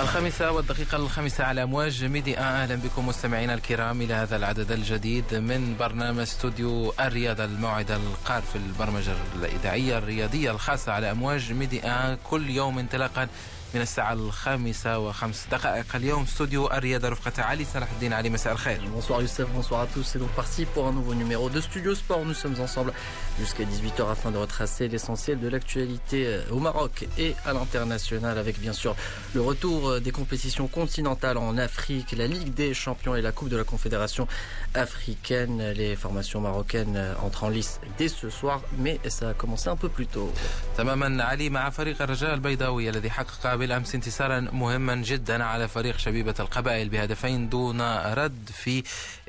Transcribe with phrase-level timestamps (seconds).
[0.00, 5.34] الخامسة والدقيقة الخامسة على أمواج ميدي آن أهلا بكم مستمعينا الكرام إلى هذا العدد الجديد
[5.34, 9.12] من برنامج استوديو الرياضة الموعد القار في البرمجة
[9.42, 13.28] الإذاعية الرياضية الخاصة على أمواج ميدي آن كل يوم انطلاقا
[13.73, 18.81] من الساعة الخامسة وخمس دقائق اليوم استوديو الرياضة رفقة علي صلاح الدين علي مساء الخير
[18.95, 20.03] Bonsoir Youssef, bonsoir à tous.
[20.03, 22.23] C'est donc parti pour un nouveau numéro de Studio Sport.
[22.25, 22.93] Nous sommes ensemble
[23.39, 28.71] jusqu'à 18h afin de retracer l'essentiel de l'actualité au Maroc et à l'international avec bien
[28.73, 28.95] sûr
[29.33, 33.57] le retour des compétitions continentales en Afrique, la Ligue des champions et la Coupe de
[33.57, 34.25] la Confédération
[34.73, 35.71] africaine.
[35.81, 39.89] Les formations marocaines entrent en lice dès ce soir, mais ça a commencé un peu
[39.89, 40.31] plus tôt.
[40.77, 46.34] تماما علي مع فريق الرجاء البيضاوي الذي حقق بالأمس انتصارا مهما جدا على فريق شبيبة
[46.40, 47.80] القبائل بهدفين دون
[48.14, 48.82] رد في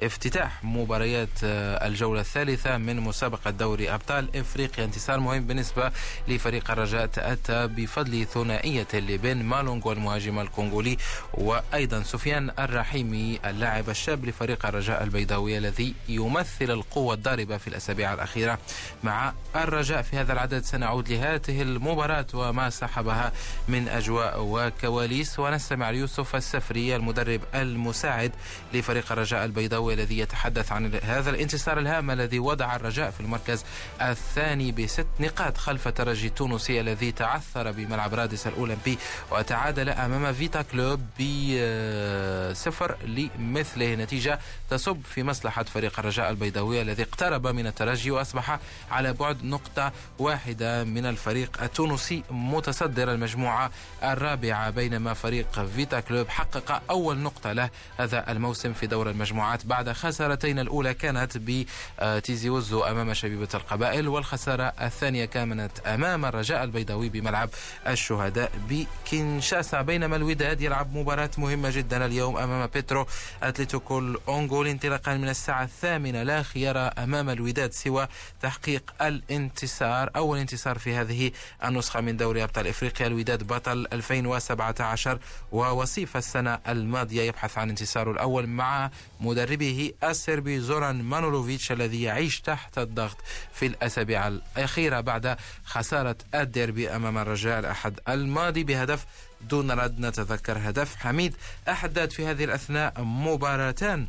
[0.04, 4.86] افتتاح مباريات الجولة الثالثة من مسابقة دوري أبطال إفريقيا.
[4.86, 5.92] انتصار مهم بالنسبة
[6.28, 10.98] لفريق الرجاء تأتى بفضل ثنائية اللي بين مالونغ والمهاجم الكونغولي
[11.34, 18.60] وأيضا سفيان الرحيمي اللاعب الشاب لفريق الرجاء البيضاوي الذي يمثل القوة الضاربة في الأسابيع الأخيرة
[19.04, 20.02] مع الرجاء.
[20.02, 23.32] في هذا العدد سنعود لهذه المباراة وما صاحبها
[23.68, 25.40] من أجواء وكواليس.
[25.40, 28.32] ونستمع ليوسف السفري المدرب المساعد
[28.74, 33.66] لفريق الرجاء البيضاوي الذي يتحدث عن هذا الانتصار الهام الذي وضع الرجاء في المركز
[34.02, 38.98] الثاني بست نقاط خلف ترجي التونسي الذي تعثر بملعب رادس الأولمبي
[39.32, 43.96] وتعادل أمام فيتا كلوب بصفر لمثله.
[43.96, 48.60] نتيجة تصب في مصلحة فريق الرجاء البيضاوي الذي اقترب من الترجي وأصبح
[48.92, 53.72] على بعد نقطة واحدة من الفريق التونسي متصدر المجموعة
[54.14, 59.92] الرابعة بينما فريق فيتا كلوب حقق أول نقطة له هذا الموسم في دور المجموعات بعد
[59.92, 67.50] خسارتين الأولى كانت بتيزي وزو أمام شبيبة القبائل والخسارة الثانية كانت أمام الرجاء البيضاوي بملعب
[67.88, 69.82] الشهداء بكينشاسا.
[69.82, 73.08] بينما الوداد يلعب مباراة مهمة جدا اليوم أمام بيترو
[73.44, 78.08] أتلتيكو الأنغولي انطلاقا من الساعة الثامنة لا خيار أمام الوداد سوى
[78.42, 81.32] تحقيق الانتصار أول انتصار في هذه
[81.66, 83.08] النسخة من دوري أبطال إفريقيا.
[83.08, 85.20] الوداد بطل 2017
[85.52, 92.78] ووصيف السنة الماضية يبحث عن انتصاره الأول مع مدربه السربي زوران مانولوفيتش الذي يعيش تحت
[92.78, 93.18] الضغط
[93.54, 99.06] في الأسابيع الأخيرة بعد خسارة الديربي أمام الرجاء الأحد الماضي بهدف
[99.42, 100.00] دون رد.
[100.00, 101.36] نتذكر هدف حميد
[101.70, 104.08] أحدد في هذه الأثناء مباراتان.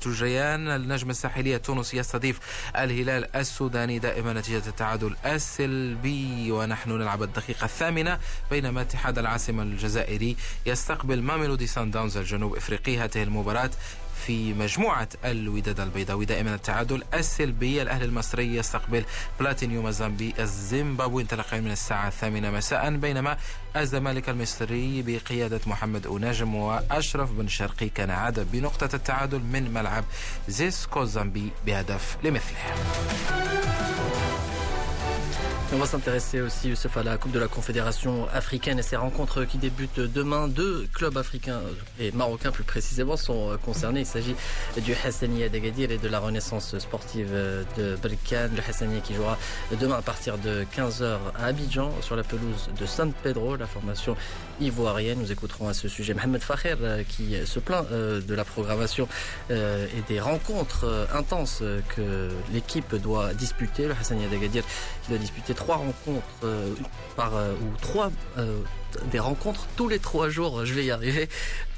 [0.00, 2.38] تجريان النجم الساحلي التونسي يستضيف
[2.76, 8.18] الهلال السوداني دائما نتيجة التعادل السلبي ونحن نلعب الدقيقة الثامنة
[8.50, 12.98] بينما اتحاد العاصمة الجزائري يستقبل ماميلودي سان داونز الجنوب إفريقي.
[12.98, 13.70] هذه المباراة
[14.26, 17.82] في مجموعة الوداد البيضاوي دائما التعادل السلبي.
[17.82, 19.04] الأهلي المصري يستقبل
[19.40, 21.22] بلاتينيوم الزامبي الزيمبابوي.
[21.22, 23.36] انطلاقا من الساعة الثامنة مساء بينما
[23.76, 30.04] الزمالك المصري بقيادة محمد أوناجم وأشرف بن شرقي كان عاد بنقطة التعادل من ملعب
[30.48, 32.74] زيسكو الزامبي بهدف لمثله.
[35.70, 39.58] On va s'intéresser aussi, à la Coupe de la Confédération africaine et ces rencontres qui
[39.58, 40.48] débutent demain.
[40.48, 41.60] Deux clubs africains
[42.00, 44.00] et marocains plus précisément sont concernés.
[44.00, 44.34] Il s'agit
[44.78, 47.30] du Hassaniya d'Agadir et de la Renaissance sportive
[47.76, 48.56] de Berkane.
[48.56, 49.36] Le Hassaniya qui jouera
[49.78, 54.16] demain à partir de 15h à Abidjan sur la pelouse de San Pedro, la formation
[54.60, 55.18] ivoirienne.
[55.18, 59.06] Nous écouterons à ce sujet Mohamed Faher qui se plaint de la programmation
[59.50, 61.62] et des rencontres intenses
[61.94, 63.84] que l'équipe doit disputer.
[63.84, 64.64] Le Hassaniya d'Agadir
[65.02, 66.72] qui doit disputer trois rencontres euh,
[67.16, 68.60] par euh, ou trois euh,
[69.10, 70.64] des rencontres tous les trois jours.
[70.64, 71.28] Je vais y arriver.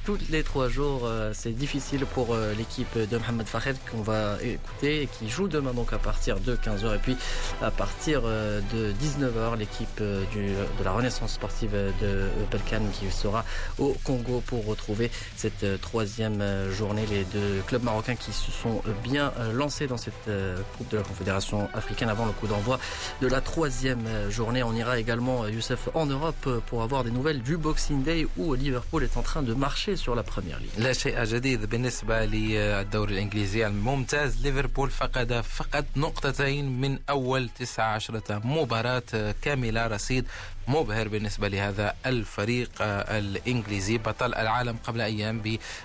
[0.05, 5.07] Tous les trois jours, c'est difficile pour l'équipe de Mohamed Fahed qu'on va écouter et
[5.07, 7.17] qui joue demain donc à partir de 15h et puis
[7.61, 13.45] à partir de 19h l'équipe de la Renaissance sportive de Belkan qui sera
[13.79, 17.05] au Congo pour retrouver cette troisième journée.
[17.11, 20.31] Les deux clubs marocains qui se sont bien lancés dans cette
[20.79, 22.81] Coupe de la Confédération africaine avant le coup d'envoi
[23.21, 24.63] de la troisième journée.
[24.63, 29.05] On ira également, Youssef, en Europe pour avoir des nouvelles du Boxing Day où Liverpool
[29.05, 30.79] est en train de marcher sur la première ligne.
[30.79, 34.47] لا شيء جديد بالنسبة للدوري الإنجليزي الممتاز.
[34.47, 39.35] ليفربول فقد فقط نقطتين من أول 19 مباراة.
[39.43, 40.27] كاملة رصيد
[40.69, 43.99] مبهر بالنسبة لهذا الفريق الإنجليزي.
[43.99, 45.41] بطل العالم قبل أيام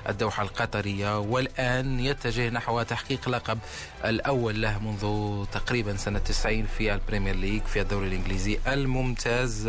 [0.06, 1.20] بالدوحة القطرية.
[1.20, 3.60] والآن يتجه نحو تحقيق لقب
[4.06, 9.68] الأول له منذ تقريبا سنة 90 في ال Premier League في الدوري الإنجليزي الممتاز.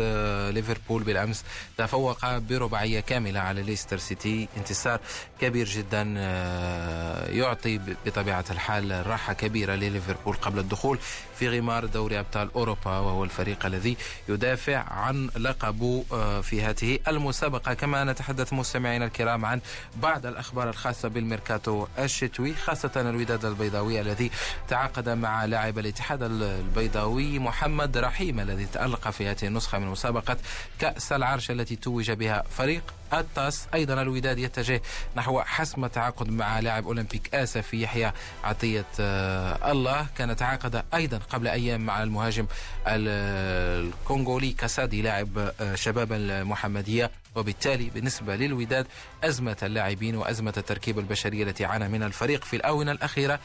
[0.49, 1.43] ليفربول بالأمس
[1.77, 4.26] تفوق برباعية كاملة على ليستر سيتي.
[4.27, 4.99] سيتي انتصار
[5.41, 10.99] كبير جدا آه، يعطي بطبيعة الحال راحة كبيرة لليفربول قبل الدخول
[11.39, 13.97] في غمار دوري أبطال أوروبا وهو الفريق الذي
[14.29, 17.73] يدافع عن لقبه آه، في هذه المسابقة.
[17.73, 19.61] كما نتحدث مستمعينا الكرام عن
[19.95, 24.31] بعض الأخبار الخاصة بالميركاتو الشتوي خاصة الوداد البيضاوي الذي
[24.67, 30.37] تعاقد مع لاعب الاتحاد البيضاوي محمد رحيم الذي تألق في هذه النسخة من مسابقة
[30.79, 32.83] كأس العرش التي توج بها فريق
[33.13, 34.81] التاس أيضا الوداد يتجه
[35.15, 38.11] نحو حسم التعاقد مع لاعب أولمبيك اسفي يحيى
[38.43, 40.07] عطية آه، الله.
[40.17, 42.45] كان تعاقد أيضا قبل أيام مع المهاجم
[42.87, 47.11] الكونغولي كاسادي لاعب آه، شباب المحمدية.
[47.35, 48.87] وبالتالي بالنسبة للوداد
[49.23, 53.39] أزمة اللاعبين وأزمة التركيب البشري التي عانى منها الفريق في الآونة الأخيرة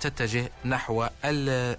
[0.00, 1.06] تتجه نحو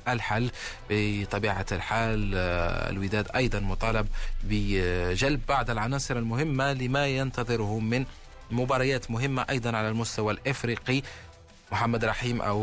[0.08, 0.52] الحل
[0.90, 4.08] بطبيعة الحال آه، الوداد أيضا مطالب
[4.44, 8.06] بجلب بعض العناصر المهمة لما ينتظره من
[8.52, 11.02] مباريات مهمة أيضا على المستوى الإفريقي.
[11.72, 12.60] محمد رحيم أو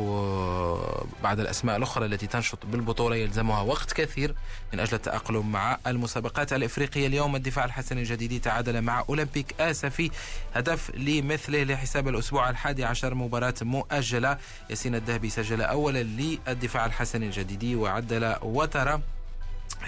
[1.23, 4.35] بعض الأسماء الأخرى التي تنشط بالبطولة يلزمها وقت كثير
[4.73, 7.07] من أجل التأقلم مع المسابقات الإفريقية.
[7.07, 10.11] اليوم الدفاع الحسن الجديدي تعادل مع أولمبيك آسفي
[10.55, 14.39] هدف لمثله لحساب الأسبوع الحادي عشر مباراة مؤجلة.
[14.71, 19.01] ياسين الذهبي سجل اولا للدفاع الحسن الجديدي وعدل وترى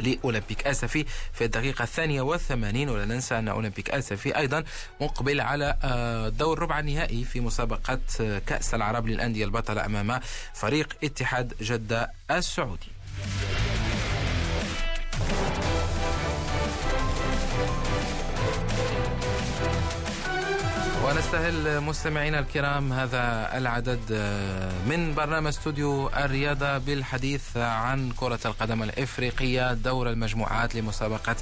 [0.00, 4.64] لأولمبيك آسفي في الدقيقة الثانية والثمانين ولا ننسى أن أولمبيك آسفي أيضا
[5.00, 10.20] مقبل على آه، دور ربع النهائي في مسابقة آه، كأس العرب للأندية البطلة أمام
[10.54, 12.88] فريق اتحاد جدة السعودي.
[21.16, 29.72] ونستهل مستمعينا الكرام هذا العدد آه، من برنامج استوديو الرياضة بالحديث عن كرة القدم الإفريقية
[29.72, 31.36] دور المجموعات لمسابقة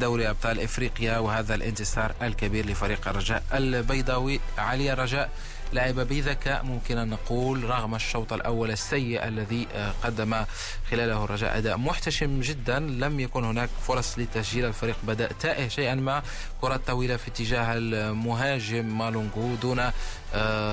[0.00, 5.30] دوري أبطال إفريقيا وهذا الانتصار الكبير لفريق الرجاء البيضاوي علي الرجاء.
[5.72, 10.44] لعب بذكاء ممكن أن نقول رغم الشوط الأول السيء الذي آه، قدم
[10.90, 16.22] خلاله الرجاء أداء محتشم جدا لم يكن هناك فرص لتسجيل الفريق بدأ تائه شيئا ما.
[16.60, 19.90] كرة طويلة في اتجاه المهاجم مالونغو دون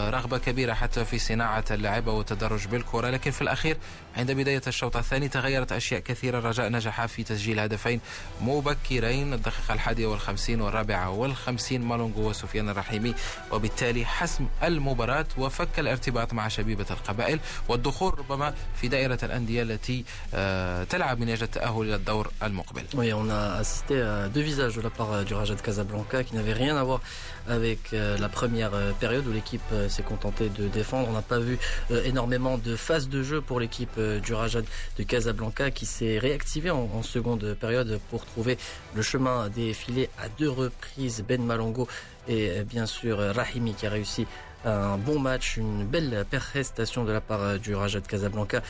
[0.09, 3.09] رغبة كبيرة حتى في صناعة اللعبة والتدرج بالكرة.
[3.09, 3.77] لكن في الأخير
[4.17, 6.39] عند بداية الشوط الثاني تغيرت أشياء كثيرة.
[6.39, 7.99] الرجاء نجح في تسجيل هدفين
[8.41, 13.15] مبكرين الدقيقة الحادية والخمسين والرابعة والخمسين مالونغو وسفيان الرحيمي.
[13.51, 17.39] وبالتالي حسم المباراة وفك الارتباط مع شبيبة القبائل.
[17.67, 22.83] والدخول ربما في دائرة الأندية التي آه، تلعب من أجل التأهل إلى الدور المقبل.
[22.93, 26.35] Oui, on a assisté à deux visages de la part du Raja de Casablanca qui
[26.35, 27.01] n'avaient rien à voir
[27.47, 31.07] avec euh, la première euh, période où l'équipe euh, s'est contentée de défendre.
[31.09, 31.57] On n'a pas vu
[32.05, 34.65] énormément de phases de jeu pour l'équipe du Rajad
[34.97, 38.57] de Casablanca qui s'est réactivée en, seconde période pour trouver
[38.95, 41.23] le chemin des filets à deux reprises.
[41.27, 41.87] Ben Malongo
[42.27, 44.25] et bien sûr Rahimi qui a réussi
[44.65, 48.61] un bon match, une belle prestation de la part du Raja de Casablanca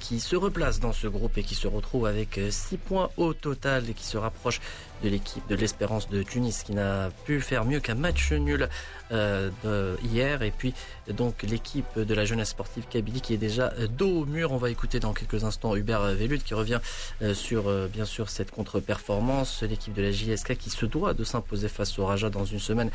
[0.00, 3.88] qui se replace dans ce groupe et qui se retrouve avec 6 points au total
[3.88, 4.60] et qui se rapproche
[5.02, 8.68] de l'équipe de l'Espérance de Tunis qui n'a pu faire mieux qu'un match nul
[9.12, 10.42] euh, hier.
[10.42, 10.74] Et puis
[11.08, 14.52] donc l'équipe de la jeunesse sportive Kabylie qui est déjà euh, dos au mur.
[14.52, 16.80] On va écouter dans quelques instants Hubert Vellut qui revient
[17.22, 19.62] euh, sur bien sûr cette contre-performance.
[19.62, 22.90] L'équipe de la JSK qui se doit de s'imposer face au Raja dans une semaine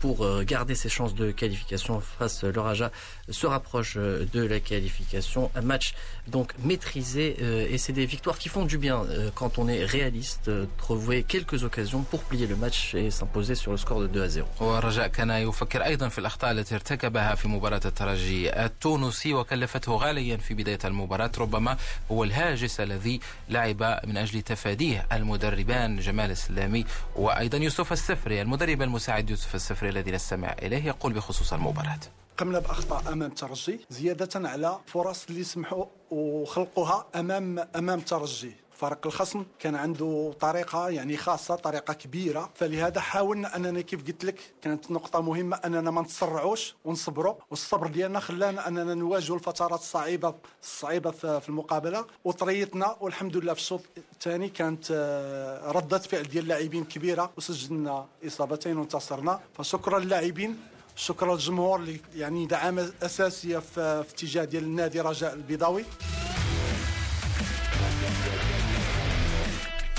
[0.00, 2.90] pour garder ses chances de qualification face le Raja
[3.28, 5.50] se rapproche de la qualification.
[5.54, 5.94] Un match
[6.28, 7.36] donc maîtrisé
[7.72, 10.50] et c'est des victoires qui font du bien quand on est réaliste.
[10.78, 14.28] Trouver quelques occasions pour plier le match et s'imposer sur le score de 2 à
[14.28, 14.46] 0.
[14.60, 20.54] والرجاء كان يفكر أيضا في الأخطاء التي ارتكبها في مباراة الترجي التونسي وكلفته غاليا في
[20.54, 21.76] بداية المباراة ربما
[22.10, 26.84] هو الهاجس الذي لعب من أجل تفاديه المدربان جمال السلامي
[27.16, 31.98] وأيضا يوسف السفري المدرب المساعد يوسف السفري الذي نستمع إليه يقول بخصوص المباراة
[32.38, 39.44] قمنا بأخطاء أمام الترجي زيادة على فرص اللي سمحوا وخلقوها امام أمام الترجي فرق الخصم
[39.58, 42.50] كان عنده طريقة يعني خاصة طريقة كبيرة.
[42.54, 47.34] فلهذا حاولنا أننا كيف قلت لك كانت نقطة مهمة أننا ما نتسرعوش ونصبروا.
[47.50, 52.04] والصبر ديالنا خلانا أننا نواجهوا الفترات الصعيبة الصعيبة في المقابلة.
[52.24, 53.80] وطريتنا والحمد لله في الشوط
[54.12, 57.32] الثاني كانت آه، رده فعل ديال اللاعبين كبيرة.
[57.36, 59.40] وسجلنا إصابتين وانتصرنا.
[59.58, 60.58] فشكرا للاعبين
[60.96, 65.84] شكرا للجمهور اللي يعني دعامه أساسية في اتجاه ديال النادي رجاء البيضاوي.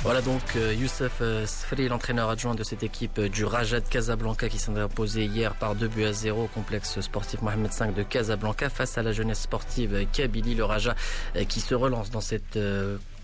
[0.06, 3.88] Voilà donc euh, Youssef euh, Sfri, l'entraîneur adjoint de cette équipe euh, du Raja de
[3.88, 7.92] Casablanca qui s'est imposé hier par 2 buts à 0 au complexe sportif Mohamed V
[7.92, 10.94] de Casablanca face à la jeunesse sportive Kabylie, le Raja
[11.50, 12.56] qui se relance dans cette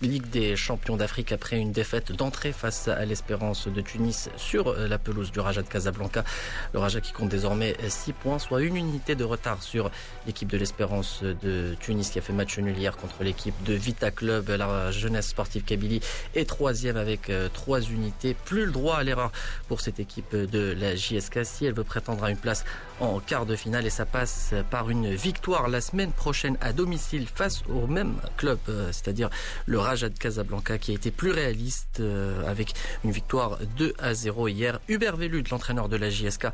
[0.02, 4.98] Ligue des champions d'Afrique après une défaite d'entrée face à l'Espérance de Tunis sur la
[4.98, 6.24] pelouse du Raja de Casablanca.
[6.72, 9.92] Le Raja qui compte désormais 6 points, soit une unité de retard sur
[10.26, 14.10] l'équipe de l'Espérance de Tunis qui a fait match nul hier contre l'équipe de Vita
[14.10, 14.48] Club.
[14.50, 16.00] La jeunesse sportive Kabylie
[16.34, 18.34] est troisième avec 3 unités.
[18.34, 19.30] Plus le droit à l'erreur
[19.68, 22.64] pour cette équipe de la JSK si elle veut prétendre à une place
[23.02, 27.26] en quart de finale et ça passe par une victoire la semaine prochaine à domicile
[27.26, 29.28] face au même club, euh, c'est-à-dire
[29.66, 34.14] le Raja de Casablanca qui a été plus réaliste euh, avec une victoire 2 à
[34.14, 34.78] 0 hier.
[34.88, 36.46] Hubert Velud, l'entraîneur de la JSK,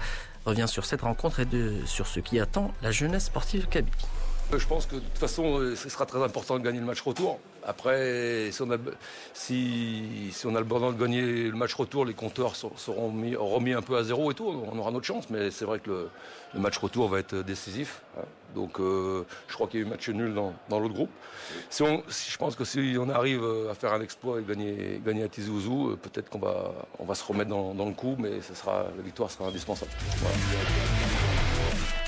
[0.47, 1.47] revient sur cette rencontre et
[1.85, 3.93] sur ce qui attend la jeunesse sportive Kabylie.
[4.57, 7.03] Je pense que de toute façon, euh, ce sera très important de gagner le match
[7.03, 7.39] retour.
[7.67, 13.37] Après, si on a, le besoin de gagner le match retour, les compteurs seront mis,
[13.37, 14.47] remis un peu à zéro et tout.
[14.71, 16.09] On aura notre chance, mais c'est vrai que
[16.55, 18.03] le, match retour va être décisif.
[18.55, 21.11] Donc, euh, je crois qu'il y a eu match nul dans, l'autre groupe.
[21.69, 25.51] Si je pense que si on arrive à faire un exploit et gagner, à Tizi
[25.51, 29.49] Ouzou, peut-être qu'on va, se remettre dans, le coup, mais ça sera, la victoire sera
[29.49, 29.91] indispensable.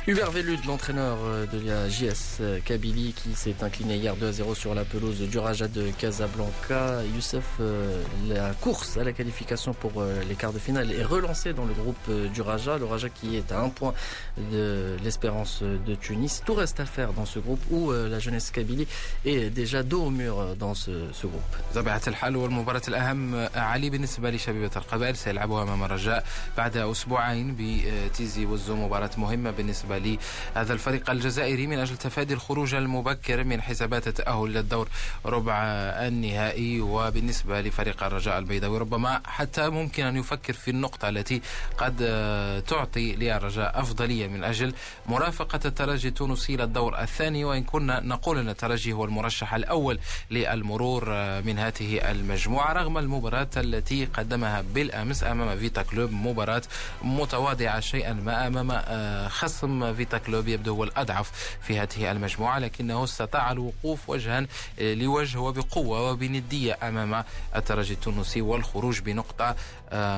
[0.09, 1.17] Hubert Velud, l'entraîneur
[1.51, 5.39] de la JS Kabylie, qui s'est incliné hier 2 à 0 sur la pelouse du
[5.39, 7.01] Raja de Casablanca.
[7.15, 7.59] Youssef,
[8.29, 12.12] la course à la qualification pour les quarts de finale est relancée dans le groupe
[12.31, 12.77] du Raja.
[12.77, 13.95] Le Raja qui est à un point
[14.51, 16.43] de l'espérance de Tunis.
[16.45, 18.88] Tout reste à faire dans ce groupe où la jeunesse Kabylie
[19.25, 21.41] est déjà dos au mur dans ce, ce groupe.
[21.75, 26.24] طبيعة الحال والمباراة الأهم علي بالنسبة لشبيبة القبائل سيلعبها أمام الرجاء
[26.57, 33.45] بعد أسبوعين بتيزي وزو مباراة مهمة بالنسبة لهذا الفريق الجزائري من أجل تفادي الخروج المبكر
[33.45, 34.88] من حسابات التأهل للدور
[35.26, 35.54] ربع
[36.09, 41.42] النهائي وبالنسبة لفريق الرجاء البيضاوي ربما حتى ممكن أن يفكر في النقطة التي
[41.78, 41.97] قد
[42.69, 44.75] تعطي للرجاء أفضلية من أجل
[45.07, 49.99] مرافقة الترجي التونسي للدور الثاني وإن كنا نقول أن الترجي هو المرشح الأول
[50.30, 51.04] للمرور
[51.42, 56.62] من هذه المجموعة رغم المباراة التي قدمها بالأمس أمام فيتا كلوب مباراة
[57.02, 58.71] متواضعة شيئا ما أمام
[59.28, 64.46] خصم فيتا كلوب يبدو هو الأضعف في هذه المجموعة لكنه استطاع الوقوف وجها
[64.80, 67.25] لوجه وبقوة وبندية أمام
[67.56, 69.56] الترجي التونسي والخروج بنقطة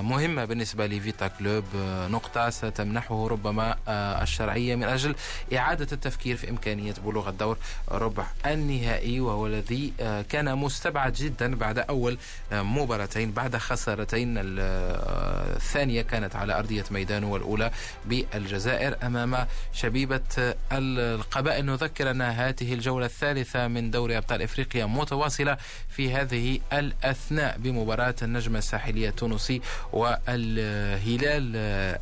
[0.00, 1.64] مهمة بالنسبة لفيتا كلوب
[2.10, 3.76] نقطة ستمنحه ربما
[4.22, 5.14] الشرعية من أجل
[5.56, 7.58] إعادة التفكير في إمكانية بلوغ الدور
[7.90, 9.92] ربع النهائي وهو الذي
[10.28, 12.18] كان مستبعد جدا بعد أول
[12.52, 17.70] مباراتين بعد خسارتين الثانية كانت على أرضية ميدانه والأولى
[18.06, 21.66] بالجزائر أمام شبيبة القبائل.
[21.66, 25.56] نذكر أن هذه الجولة الثالثة من دوري أبطال إفريقيا متواصلة
[25.88, 29.60] في هذه الأثناء بمباراة النجم الساحلية التونسي
[29.92, 31.56] والهلال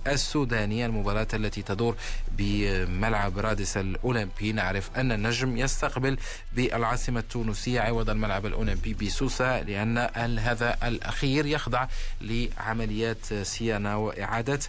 [0.07, 1.97] السوداني المباراة التي تدور
[2.38, 4.52] بملعب رادس الأولمبي.
[4.52, 6.16] نعرف أن النجم يستقبل
[6.52, 9.99] بالعاصمة التونسية عوض الملعب الأولمبي بسوسة لأن
[10.38, 11.87] هذا الأخير يخضع
[12.21, 14.61] لعمليات صيانة وإعادة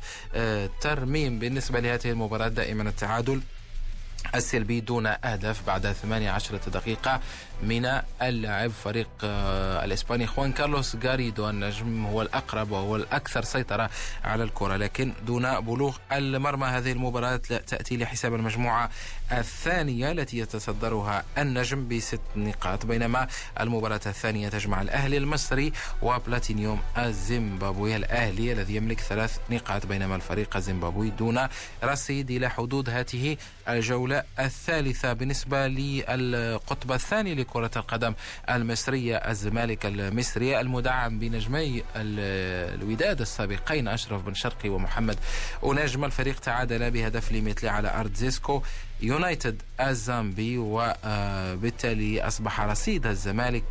[0.81, 1.39] ترميم.
[1.39, 3.41] بالنسبة لهذه المباراة دائما التعادل
[4.35, 7.19] السلبي دون أهداف بعد 18 دقيقة.
[7.63, 9.09] من اللاعب فريق
[9.83, 11.49] الإسباني خوان كارلوس غاريدو.
[11.49, 13.89] النجم هو الأقرب وهو الأكثر سيطرة
[14.23, 17.35] على الكرة لكن دون بلوغ المرمى هذه المباراة
[17.67, 18.89] تأتي لحساب المجموعة
[19.31, 23.27] الثانية التي يتصدرها النجم بست نقاط بينما
[23.59, 27.95] المباراة الثانية تجمع الأهلي المصري وبلاتينيوم الزيمبابوي.
[27.95, 31.47] الأهلي الذي يملك ثلاث نقاط بينما الفريق الزيمبابوي دون
[31.83, 33.37] رصيد إلى حدود هذه
[33.67, 35.13] الجولة الثالثة.
[35.13, 38.13] بالنسبة للقطب الثاني لكرة القدم
[38.49, 45.17] المصرية الزمالك المصري المدعم بنجمي الوداد السابقين أشرف بن شرقي ومحمد
[45.61, 48.61] ونجم الفريق تعادل بهدف لمثل على أرض زيسكو.
[49.01, 53.63] يونايتد الزامبي وبالتالي أصبح رصيد الزمالك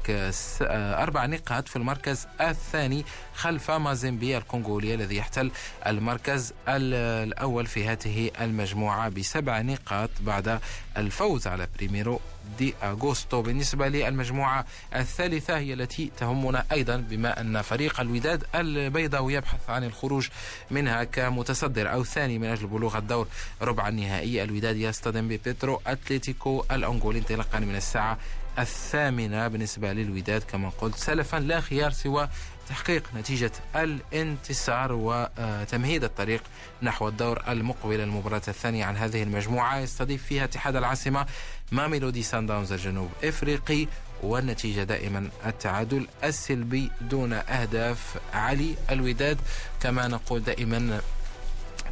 [0.63, 5.51] أربع نقاط في المركز الثاني خلف مازيمبي الكونغولي الذي يحتل
[5.87, 10.61] المركز الأول في هذه المجموعة بسبع نقاط بعد
[10.97, 12.21] الفوز على بريميرو
[12.59, 19.71] دي أغوستو بالنسبة للمجموعة الثالثة هي التي تهمنا أيضا بما أن فريق الوداد البيضاوي يبحث
[19.71, 20.29] عن الخروج
[20.71, 23.27] منها كمتصدر أو ثاني من أجل بلوغ الدور.
[23.63, 28.19] ربع النهائي الوداد يصطدم ببيترو أتلتيكو الأنغولي انطلاقا من الساعة
[28.59, 29.49] الثامنة.
[29.49, 32.29] بالنسبة للوداد كما قلت سلفا لا خيار سوى
[32.71, 36.43] تحقيق نتيجة الانتصار وتمهيد الطريق
[36.83, 39.79] نحو الدور المقبل المباراة الثانية عن هذه المجموعة.
[39.79, 41.27] يستضيف فيها اتحاد العاصمة
[41.73, 43.87] ماميلودي سان داونز الجنوب إفريقي
[44.23, 48.17] والنتيجة دائما التعادل السلبي دون أهداف.
[48.35, 49.39] علي الوداد
[49.83, 51.00] كما نقول دائما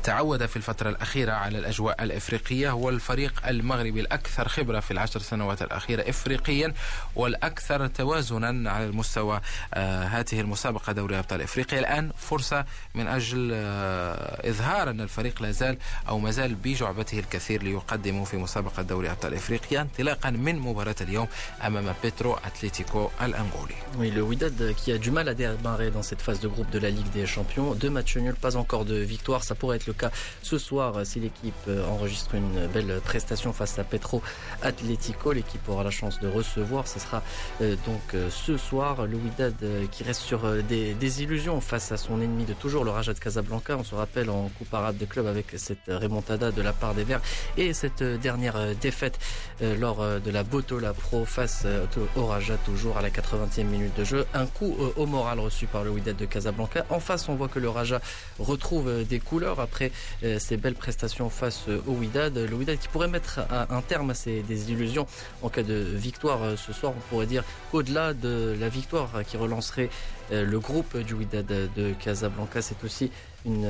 [0.08, 5.62] تعود في الفترة الأخيرة على الأجواء الإفريقية هو الفريق المغربي الأكثر خبرة في العشر سنوات
[5.62, 6.74] الأخيرة إفريقيا
[7.16, 9.40] والأكثر توازنا على المستوى
[9.74, 15.50] آه هذه المسابقة دوري أبطال إفريقيا الآن فرصة من أجل آه إظهار أن الفريق لا
[15.50, 20.96] زال أو ما زال بجعبته الكثير ليقدمه في مسابقة دوري أبطال إفريقيا انطلاقا من مباراة
[21.00, 21.28] اليوم
[21.66, 26.22] أمام بيترو أتليتيكو الأنغولي Oui, le Wydad qui a du mal à démarrer dans cette
[26.22, 27.74] phase de groupe de la Ligue des Champions.
[27.74, 29.42] Deux matchs nuls, pas encore de victoire.
[29.42, 30.10] Ça pourrait être le cas
[30.42, 31.54] ce soir si l'équipe
[31.90, 34.22] enregistre une belle prestation face à Petro
[34.62, 35.32] Atlético.
[35.32, 36.86] L'équipe aura la chance de recevoir.
[36.86, 37.22] Ce sera
[37.60, 39.54] donc ce soir le Wydad
[39.90, 43.18] qui reste sur des, des, illusions face à son ennemi de toujours, le Raja de
[43.18, 43.76] Casablanca.
[43.76, 47.04] On se rappelle en Coupe arabe de club avec cette remontada de la part des
[47.04, 47.20] Verts
[47.56, 49.18] et cette dernière défaite
[49.60, 51.66] lors de la Botola Pro face
[52.16, 54.26] au Raja toujours à la 80e minute de jeu.
[54.34, 56.84] Un coup au moral reçu par le Wydad de Casablanca.
[56.90, 58.00] En face, on voit que le Raja
[58.38, 59.77] retrouve des couleurs après
[60.38, 62.36] ses belles prestations face au Wydad.
[62.36, 65.06] Le Wydad qui pourrait mettre un terme à ses illusions
[65.42, 66.92] en cas de victoire ce soir.
[66.96, 69.90] On pourrait dire qu'au-delà de la victoire qui relancerait
[70.30, 73.10] le groupe du Wydad de Casablanca, c'est aussi
[73.46, 73.68] une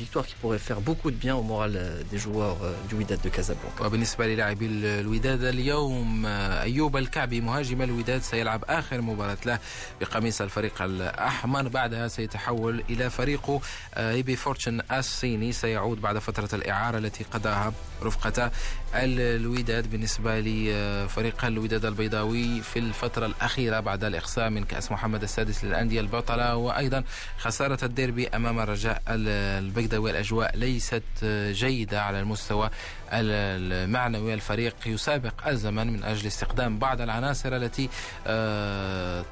[0.00, 1.72] victoire qui pourrait faire beaucoup de bien au moral
[2.10, 2.58] des joueurs
[2.88, 3.84] du Wydad de Casablanca.
[3.84, 9.58] وبالنسبة للاعبي الوداد اليوم أيوب الكعبي مهاجم الوداد سيلعب آخر مباراة له
[10.00, 11.68] بقميص الفريق الأحمر.
[11.68, 13.60] بعدها سيتحول إلى فريقه
[13.96, 15.52] إيبي فورتشن الصيني.
[15.52, 18.50] سيعود بعد فترة الإعارة التي قضاها رفقة
[18.94, 26.00] الوداد بالنسبة لفريق الوداد البيضاوي في الفترة الأخيرة بعد الإقصاء من كأس محمد السادس للأندية
[26.00, 26.56] البطلة.
[26.56, 27.04] وأيضا
[27.38, 31.02] خسارة الديربي أمام الرجاء البيضاوي الأجواء ليست
[31.50, 32.70] جيدة على المستوى
[33.12, 37.88] المعنوي الفريق يسابق الزمن من أجل استقدام بعض العناصر التي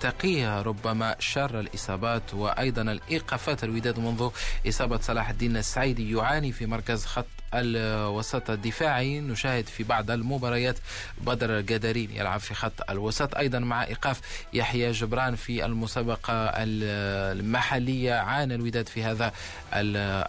[0.01, 4.29] تقيها ربما شر الإصابات وأيضا الإيقافات الوداد منذ
[4.69, 9.21] إصابة صلاح الدين السعيدي يعاني في مركز خط الوسط الدفاعي.
[9.21, 10.79] نشاهد في بعض المباريات
[11.21, 13.37] بدر الجدارين يلعب في خط الوسط.
[13.37, 14.21] أيضا مع إيقاف
[14.53, 19.33] يحيى جبران في المسابقة المحلية عانى الوداد في هذا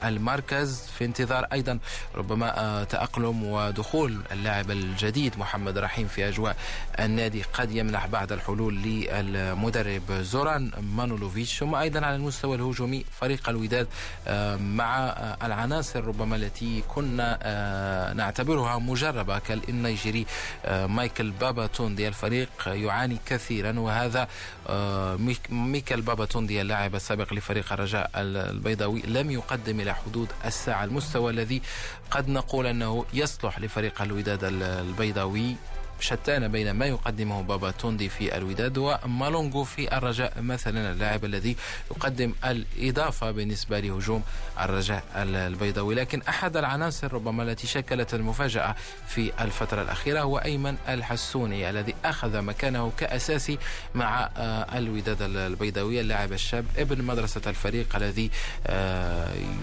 [0.03, 0.82] المركز.
[0.98, 1.79] في انتظار أيضا
[2.15, 6.55] ربما تأقلم ودخول اللاعب الجديد محمد رحيم في أجواء
[7.00, 7.44] النادي.
[7.53, 11.59] قد يمنح بعض الحلول للمدرب زوران مانولوفيتش.
[11.59, 13.88] ثم أيضا على المستوى الهجومي فريق الوداد
[14.59, 15.09] مع
[15.44, 17.15] العناصر ربما التي كنا
[18.16, 20.25] نعتبرها مجربة كالنيجيري
[20.70, 24.28] مايكل بابا توندي الفريق يعاني كثيرا وهذا
[25.50, 31.62] ميكل بابا توندي اللاعب السابق لفريق الرجاء البيضاوي لم يقدم إلى حدود الساعة المستوى الذي
[32.12, 35.56] قد نقول أنه يصلح لفريق الوداد البيضاوي.
[36.00, 41.55] شتان بين ما يقدمه بابا توندي في الوداد ومالونغو في الرجاء مثلا اللاعب الذي
[41.92, 44.24] يقدم الإضافة بالنسبة لهجوم
[44.60, 45.96] الرجاء البيضاوي.
[45.96, 48.75] لكن أحد العناصر ربما التي شكلت المفاجأة
[49.08, 53.58] في الفترة الأخيرة هو أيمن الحسوني الذي أخذ مكانه كأساسي
[53.96, 54.29] مع
[54.75, 56.01] الوداد البيضاوي.
[56.01, 58.31] اللاعب الشاب ابن مدرسة الفريق الذي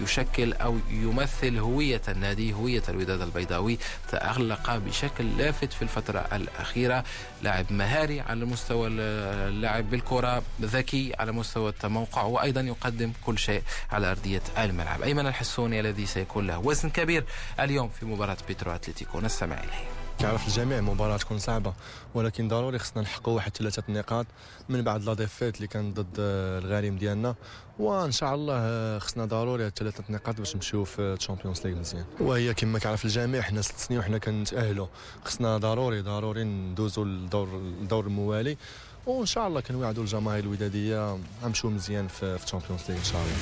[0.03, 3.77] يشكل أو يمثل هوية النادي هوية الوداد البيضاوي.
[4.11, 7.03] تألق بشكل لافت في الفترة الأخيرة.
[7.41, 14.11] لاعب مهاري على مستوى اللعب بالكرة ذكي على مستوى التموقع وأيضا يقدم كل شيء على
[14.11, 15.01] أرضية الملعب.
[15.01, 17.23] أيمن الحسوني الذي سيكون له وزن كبير
[17.59, 19.19] اليوم في مباراة بيترو أتلتيكو.
[19.19, 20.02] نستمع إليه.
[20.23, 21.73] كيعرف الجميع مباراة تكون صعبة
[22.13, 24.25] ولكن ضروري خصنا نحققوا واحد ثلاثة نقاط
[24.69, 27.35] من بعد la défaite اللي كان ضد الغريم ديالنا.
[27.79, 32.05] وإن شاء الله خصنا ضروري ثلاثة نقاط باش نمشيو في ال Champions League مزيان.
[32.19, 34.87] وهي كما كيعرف الجميع حنا ست سنين وحنا كنتأهلوا
[35.25, 37.47] خصنا ضروري ضروري ندوزوا للدور
[37.81, 38.57] الدور الموالي.
[39.05, 43.37] وإن شاء الله كنوعدوا الجماهير الودادية غنمشيو مزيان في ال Champions League إن شاء الله.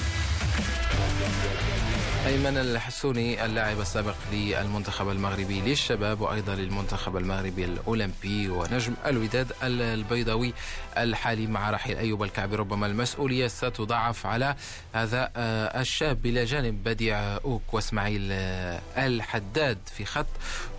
[2.25, 10.53] أيمن الحسوني اللاعب السابق للمنتخب المغربي للشباب وأيضا للمنتخب المغربي الأولمبي ونجم الوداد البيضاوي
[10.97, 14.55] الحالي مع رحيل أيوب الكعبي ربما المسؤولية ستضاعف على
[14.93, 15.31] هذا
[15.81, 16.84] الشاب إلى جانب.
[16.84, 18.21] بديع أوك وإسماعيل
[18.97, 20.25] الحداد في خط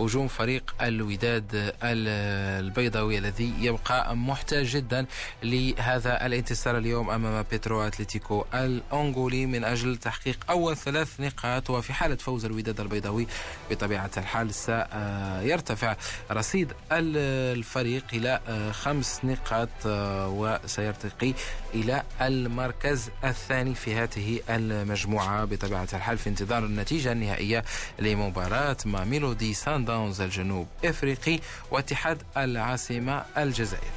[0.01, 5.07] هجوم فريق الوداد البيضاوي الذي يبقى محتاج جدا
[5.43, 11.32] لهذا الانتصار اليوم أمام بيترو أتلتيكو الأنغولي من أجل تحقيق أول ثلاث نقاط
[11.69, 13.27] وفي حالة فوز الوداد البيضاوي
[13.71, 15.97] بطبيعة الحال سيرتفع
[16.31, 18.41] رصيد الفريق إلى
[18.73, 21.35] خمس نقاط وسيرتقي
[21.75, 25.45] إلى المركز الثاني في هذه المجموعة.
[25.45, 27.65] بطبيعة الحال في انتظار النتيجة النهائية
[27.99, 31.41] لمباراة ما ميلودي سان داونز الجنوب إفريقي
[31.71, 33.93] واتحاد العاصمة الجزائر.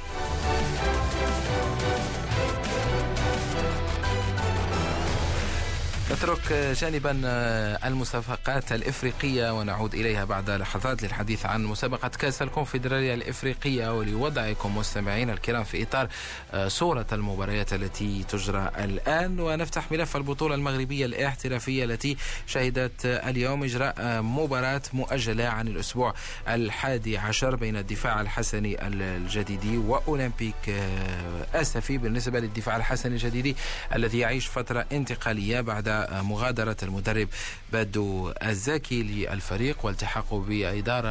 [6.10, 7.20] نترك جانبا
[7.86, 15.64] المسابقات الإفريقية ونعود إليها بعد لحظات للحديث عن مسابقة كأس الكونفدرالية الإفريقية ولوضعكم مستمعينا الكرام
[15.64, 16.08] في إطار
[16.68, 19.40] صورة المباريات التي تجرى الآن.
[19.40, 22.16] ونفتح ملف البطولة المغربية الاحترافية التي
[22.46, 26.14] شهدت اليوم إجراء مباراة مؤجلة عن الأسبوع
[26.48, 30.74] الحادي عشر بين الدفاع الحسني الجديدي وأولمبيك
[31.54, 31.98] آسفي.
[31.98, 33.56] بالنسبة للدفاع الحسني الجديدي
[33.94, 37.28] الذي يعيش فترة انتقالية بعد مغادرة المدرب
[37.72, 41.08] بادو الزاكي للفريق والتحاقه بالإدارة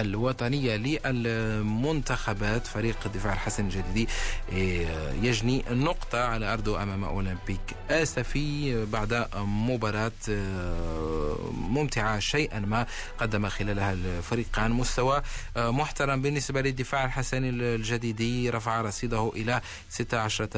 [0.00, 2.66] الوطنية للمنتخبات.
[2.66, 4.08] فريق الدفاع الحسن الجديدي
[4.52, 4.86] إيه،
[5.22, 12.86] يجني نقطة على أرضه أمام أولمبيك آسفي بعد مباراة آه، ممتعة شيئا ما
[13.18, 14.70] قدم خلالها الفريقان.
[14.70, 15.22] مستوى
[15.56, 20.48] آه، محترم بالنسبة للدفاع الحسني الجديدي رفع رصيده إلى 16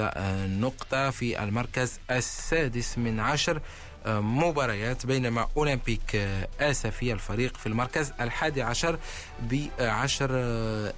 [0.60, 3.51] نقطة في المركز السادس من عشر.
[4.06, 6.16] مباريات بينما أولمبيك
[6.60, 8.98] آسفي الفريق في المركز الحادي عشر
[9.42, 10.30] بعشر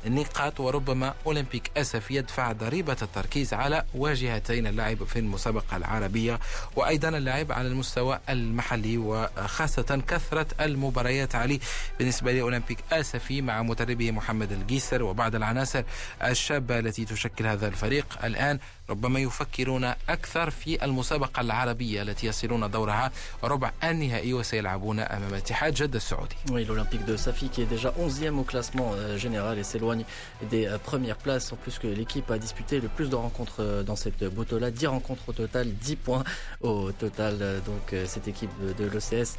[0.06, 0.60] نقاط.
[0.60, 6.40] وربما أولمبيك آسفي يدفع ضريبة التركيز على واجهتين اللعب في المسابقة العربية.
[6.76, 11.34] وأيضا اللعب على المستوى المحلي وخاصة كثرة المباريات.
[11.34, 11.60] علي
[11.98, 15.82] بالنسبة لأولمبيك آسفي مع مدربه محمد الجيسر وبعض العناصر
[16.22, 18.58] الشابة التي تشكل هذا الفريق الآن
[18.89, 23.11] ربما يفكرون أكثر في المسابقة العربية التي يصلون دورها
[23.43, 26.35] ربع النهائي وسيلعبون أمام اتحاد جدة السعودي.
[26.51, 30.05] Oui, l'Olympique de Safi qui est déjà 11e au classement euh, général et s'éloigne
[30.49, 31.53] des euh, premières places.
[31.53, 34.87] En plus que l'équipe a disputé le plus de rencontres euh, dans cette moto-là, 10
[34.87, 36.23] rencontres au total, 10 points
[36.61, 37.37] au total.
[37.65, 39.37] Donc cette équipe de l'OCS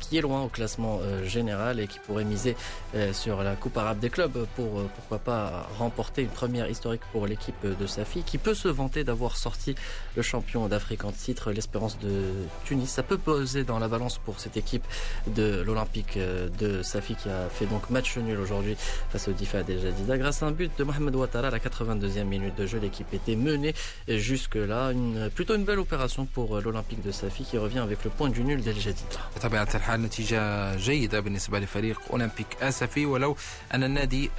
[0.00, 2.56] qui est loin au classement général et qui pourrait miser
[3.12, 7.64] sur la Coupe arabe des clubs pour pourquoi pas remporter une première historique pour l'équipe
[7.64, 9.74] de Safi qui peut se se vanter d'avoir sorti
[10.16, 12.12] le champion d'Afrique en titre, l'Espérance de
[12.64, 12.90] Tunis.
[12.90, 14.84] Ça peut poser dans la balance pour cette équipe
[15.28, 18.76] de l'Olympique euh, de Safi qui a fait donc match nul aujourd'hui
[19.10, 20.18] face au Difa déjà Jadida.
[20.18, 23.36] Grâce à un but de Mohamed Ouattara à la 82e minute de jeu, l'équipe était
[23.36, 23.74] menée
[24.08, 24.90] jusque-là.
[24.92, 28.28] Une, plutôt une belle opération pour euh, l'Olympique de Safi qui revient avec le point
[28.28, 29.20] du nul d'El Jadida.
[29.36, 33.36] بطبيعة الحال نتيجة جيدة بالنسبة لفريق أولمبيك أسفي ولو
[33.74, 34.30] أن النادي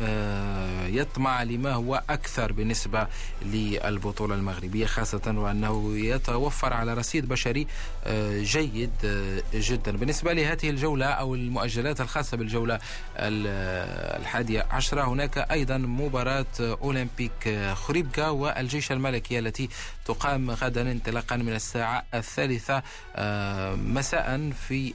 [0.88, 3.08] يطمع لما هو أكثر بالنسبة
[3.46, 7.67] للبطولة البطولة المغربية خاصة وأنه يتوفر على رصيد بشري
[8.05, 9.97] آه، جيد آه، جدا.
[9.97, 12.79] بالنسبة لهذه الجولة أو المؤجلات الخاصة بالجولة
[13.17, 19.69] الحادية عشرة هناك أيضا مباراة أولمبيك خريبكا والجيش الملكي التي
[20.09, 22.83] تقام غدا انطلاقا من الساعة الثالثة
[23.17, 24.93] آه، مساء في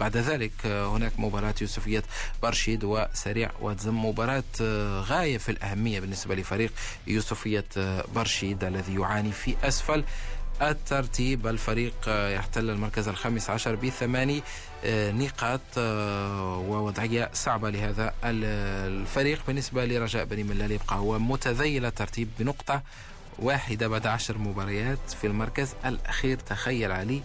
[0.00, 2.02] بعد ذلك هناك مباراة يوسفية
[2.42, 4.44] برشيد وسريع واتزم مباراة
[5.00, 6.72] غاية في الأهمية بالنسبة لفريق
[7.06, 7.64] يوسفية
[8.14, 10.04] برشيد الذي يعاني في أسفل
[10.62, 11.46] الترتيب.
[11.46, 14.42] الفريق يحتل المركز الخامس عشر بثماني
[14.84, 19.40] آه، نقاط آه، ووضعية صعبة لهذا الفريق.
[19.46, 22.82] بالنسبة لرجاء بني ملال يبقى هو متذيل الترتيب بنقطة
[23.39, 27.21] واحدة بعد عشر مباريات في المركز الأخير تخيل علي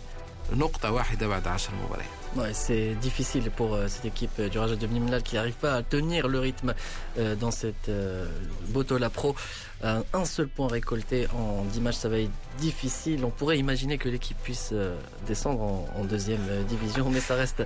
[0.53, 4.87] نقطة واحدة بعد عشر مباريات Ouais, c'est difficile pour euh, cette équipe du Raja de
[4.87, 6.75] Bnimlal qui n'arrive pas à tenir le rythme
[7.19, 8.27] euh, dans cette euh,
[8.69, 9.35] Botola Pro.
[9.83, 13.25] un seul point récolté en 10 matchs, ça va être difficile.
[13.25, 14.75] On pourrait imaginer que l'équipe puisse
[15.27, 15.63] descendre
[15.97, 17.63] en, deuxième division, mais ça reste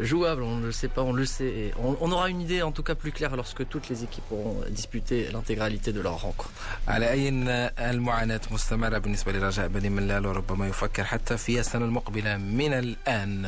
[0.00, 1.44] jouable, on ne le sait pas, on le sait.
[1.44, 4.56] Et on, aura une idée en tout cas plus claire lorsque toutes les équipes auront
[4.70, 6.50] disputé l'intégralité de leur rencontre.
[6.88, 7.28] على أي
[7.78, 13.42] المعاناة مستمرة بالنسبة لرجاء بني ملال وربما يفكر حتى في السنة المقبلة من الآن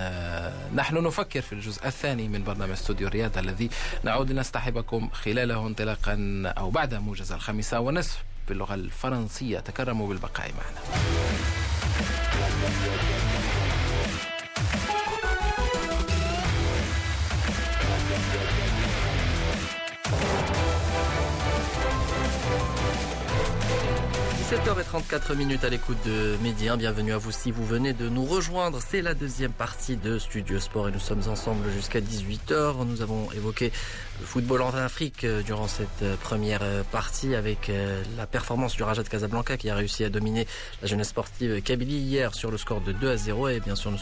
[0.74, 3.70] نحن نفكر في الجزء الثاني من برنامج استوديو الرياضة الذي
[4.04, 6.94] نعود لنصطحبكم خلاله انطلاقا أو بعد
[7.32, 7.80] الخامسة
[8.48, 10.80] باللغة الفرنسية تكرموا بالبقاء معنا
[18.10, 18.57] Thank
[24.48, 28.78] 17h34 minutes à l'écoute de Midi Bienvenue à vous si vous venez de nous rejoindre.
[28.80, 32.86] C'est la deuxième partie de Studio Sport et nous sommes ensemble jusqu'à 18h.
[32.86, 33.70] Nous avons évoqué
[34.18, 37.70] le football en Afrique euh, durant cette euh, première euh, partie avec
[38.16, 40.46] la performance du Raja de Casablanca qui a réussi à dominer
[40.80, 43.90] la jeunesse sportive Kabylie hier sur le score de 2 à 0 et bien sûr
[43.90, 43.98] nous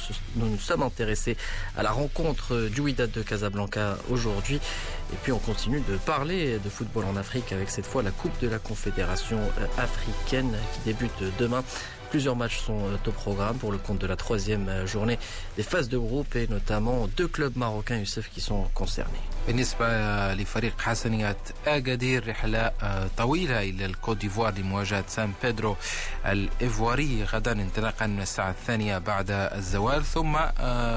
[0.46, 1.36] nous, sommes intéressés
[1.76, 4.60] à la rencontre du Wydad de Casablanca aujourd'hui
[5.12, 8.38] et puis on continue de parler de football en Afrique avec cette fois la Coupe
[8.40, 9.40] de la Confédération
[9.78, 11.62] africaine africaine qui débute demain.
[12.10, 15.18] Plusieurs matchs sont au programme pour le compte de la troisième journée
[15.56, 19.20] des phases de groupe et notamment deux clubs marocains Youssef qui sont concernés.
[19.46, 19.86] بالنسبة
[20.34, 22.70] لفريق حسنية أكادير رحلة
[23.16, 25.76] طويلة إلى الكوت ديفوار لمواجهة سان بيدرو
[26.26, 30.36] الإيفواري غدا انطلاقا من الساعة الثانية بعد الزوال ثم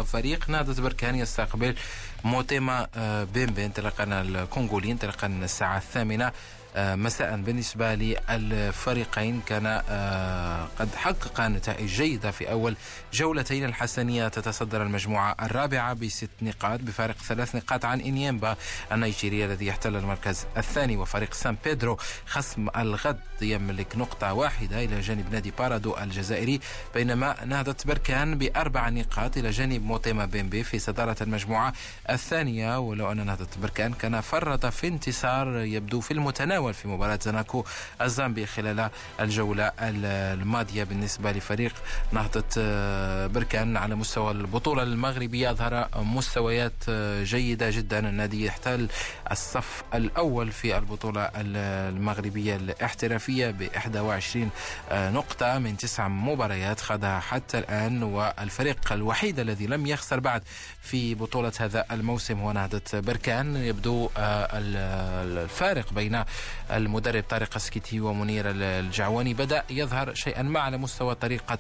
[0.04, 1.76] فريق نهضة بركان يستقبل
[2.24, 2.88] موتيما
[3.34, 6.34] بيمبي انطلاقا الكونغولي انطلاقا من الساعة الثامنة آه،
[6.78, 9.42] مساء بالنسبة للفريقين.
[9.46, 12.76] كان آه، قد حقق نتائج جيدة في أول
[13.14, 13.66] جولتين.
[13.66, 18.56] الحسنية تتصدر المجموعة الرابعة بست نقاط بفارق ثلاث نقاط عن إنيمبا
[18.92, 25.32] النيجيري الذي يحتل المركز الثاني وفريق سان بيدرو خصم الغد يملك نقطة واحدة إلى جانب
[25.32, 26.60] نادي بارادو الجزائري
[26.94, 31.74] بينما نهضة بركان بأربع نقاط إلى جانب موتيما بيمبي في صدارة المجموعة
[32.10, 32.80] الثانية.
[32.80, 36.59] ولو أن نهضة بركان كان فرط في انتصار يبدو في المتناول.
[36.60, 37.66] تناول في مباراة زناكو
[38.02, 41.74] الزامبي خلال الجولة الماضية بالنسبة لفريق
[42.12, 45.52] نهضة آه، بركان على مستوى البطولة المغربية.
[45.52, 48.00] أظهر مستويات آه، جيدة جدا.
[48.10, 48.88] النادي يحتل
[49.32, 54.50] الصف الأول في البطولة المغربية الاحترافية ب 21
[54.92, 58.04] آه، نقطة من تسع مباريات خاضها حتى الآن.
[58.04, 60.44] والفريق الوحيد الذي لم يخسر بعد
[60.82, 63.56] في بطولة هذا الموسم هو نهضة بركان.
[63.56, 66.24] يبدو الفارق بين
[66.72, 71.58] المدرب طارق السكيتي ومنير الجعواني بدأ يظهر شيئا ما على مستوى طريقة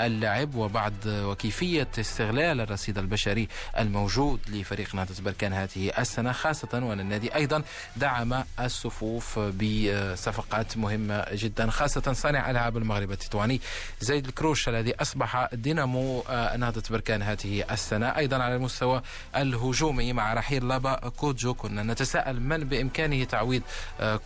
[0.00, 3.48] اللعب وبعد وكيفية استغلال الرصيد البشري
[3.78, 7.62] الموجود لفريق نهضة بركان هذه السنة خاصة وأن النادي أيضا
[7.96, 13.60] دعم الصفوف بصفقات مهمة جدا خاصة صانع ألعاب المغرب التطواني
[14.00, 16.24] زيد الكروش الذي أصبح دينامو
[16.56, 18.06] نهضة بركان هذه السنة.
[18.16, 19.02] أيضا على المستوى
[19.36, 23.62] الهجومي مع رحيل لابا كوجو كنا نتساءل من بإمكانه تعويض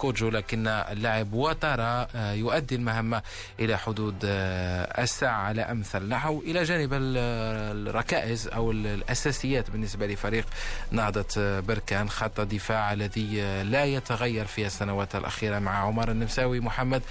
[0.04, 3.22] كوجو لكن اللاعب وترى آه، يؤدي المهمة
[3.60, 10.46] إلى حدود آه، الساعة على أمثل نحو إلى جانب الركائز أو الأساسيات بالنسبة لفريق
[10.90, 16.60] نهضة بركان خط دفاع الذي لا يتغير في السنوات الأخيرة مع عمر النمساوي.
[16.60, 17.02] محمد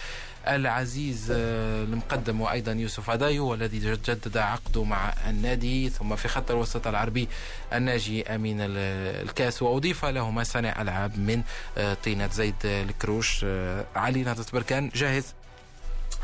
[0.48, 6.88] العزيز آه، المقدم وأيضا يوسف عدايو والذي جدد عقده مع النادي ثم في خط الوسط
[6.88, 7.28] العربي
[7.74, 9.62] الناجي أمين الكاس.
[9.62, 11.44] وأضيف لهما صانع ألعاب من
[11.78, 13.42] آه، طينة زيد الكروش.
[13.44, 15.34] آه، علي نهضة بركان جاهز؟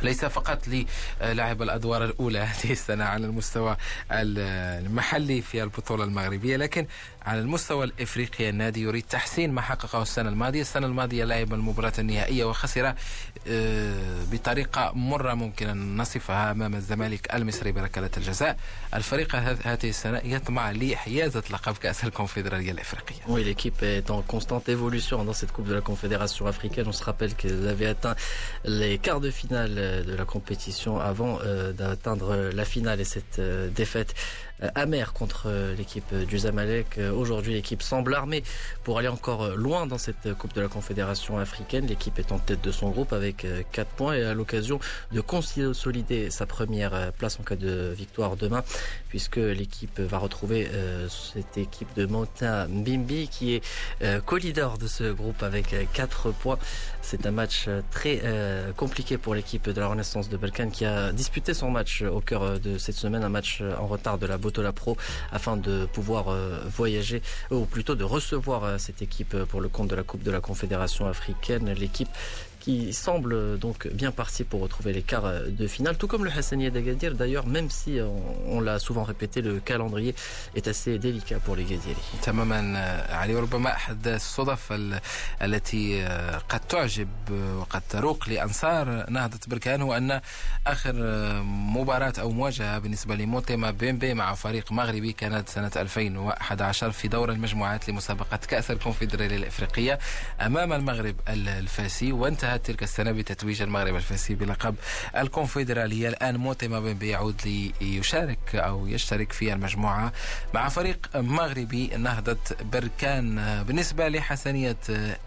[0.02, 0.68] ليس فقط
[1.22, 3.78] للاعب الأدوار الأولى هذه السنة على المستوى
[4.12, 6.88] المحلي في البطولة المغربية لكن
[7.26, 12.46] على المستوى الإفريقي النادي يريد تحسين ما حققه السنة الماضية، السنة الماضية لعب المباراة النهائية
[12.46, 12.94] وخسر
[13.48, 18.58] آه، بطريقة مرة ممكن ان نصفها أمام الزمالك المصري بركلة الجزاء.
[18.94, 23.16] الفريق هذه السنة يطمع لحيازة لقب كأس الكونفدرالية الإفريقية.
[23.28, 26.86] Oui, l'équipe est en constante évolution dans cette Coupe de la Confédération africaine.
[26.88, 28.16] On se rappelle qu'ils avaient atteint
[28.66, 33.02] les quarts de finale de la compétition avant euh, d'atteindre la finale
[33.40, 33.70] euh, euh,
[34.76, 36.98] amère contre euh, l'équipe du Zamalek.
[36.98, 38.43] Euh, aujourd'hui, l'équipe semble armée
[38.84, 41.88] pour aller encore loin dans cette Coupe de la Confédération africaine.
[41.88, 44.80] L'équipe est en tête de son groupe avec 4 points et à l'occasion
[45.12, 48.63] de consolider sa première place en cas de victoire demain,
[49.10, 50.67] puisque l'équipe va retrouver
[51.10, 53.62] cette équipe de Monta Mbimbi qui est
[54.26, 56.60] co-leader de ce groupe avec 4 points.
[57.02, 58.22] C'est un match très
[58.78, 62.60] compliqué pour l'équipe de la Renaissance de Balkan qui a disputé son match au cœur
[62.60, 64.98] de cette semaine, un match en retard de la la Pro
[65.32, 69.90] afin de pouvoir euh, voyager, ou plutôt de recevoir euh, cette équipe pour le compte
[69.90, 71.72] de la Coupe de la Confédération africaine.
[71.74, 72.10] L'équipe
[72.60, 76.69] qui semble donc bien parti pour retrouver les quarts de finale, tout comme le Hassani
[76.72, 78.22] d'Agadir d'ailleurs, même si on,
[78.56, 80.13] on l'a souvent répété, le calendrier
[80.58, 82.02] est assez délicat pour les Gadieli.
[82.24, 82.60] تماما
[83.10, 84.74] علي وربما احد الصدف
[85.41, 86.06] التي
[86.50, 87.10] قد تعجب
[87.60, 90.22] وقد تروق لأنصار نهضة بركان هو أن
[90.67, 90.93] آخر
[91.43, 97.89] مباراة أو مواجهة بالنسبة لموتيما بيمبي مع فريق مغربي كانت سنة 2011 في دور المجموعات
[97.89, 100.00] لمسابقة كأس الكونفدرالية الإفريقية
[100.41, 104.76] أمام المغرب الفاسي وانتهى انتهت تلك السنة بتتويج المغرب الفاسي بلقب
[105.18, 106.10] الكونفدرالية.
[106.10, 107.42] الآن موتيما بن بيعود
[107.82, 110.14] ليشارك أو يشترك في المجموعة
[110.54, 112.38] مع فريق مغربي نهضة
[112.74, 113.64] بركان.
[113.64, 114.78] بالنسبة لحسنية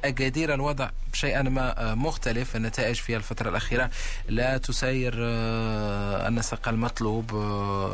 [0.05, 2.57] أكادير الوضع شيئا ما مختلف.
[2.57, 3.91] النتائج في الفترة الأخيرة
[4.29, 5.13] لا تسير
[6.29, 7.27] النسق المطلوب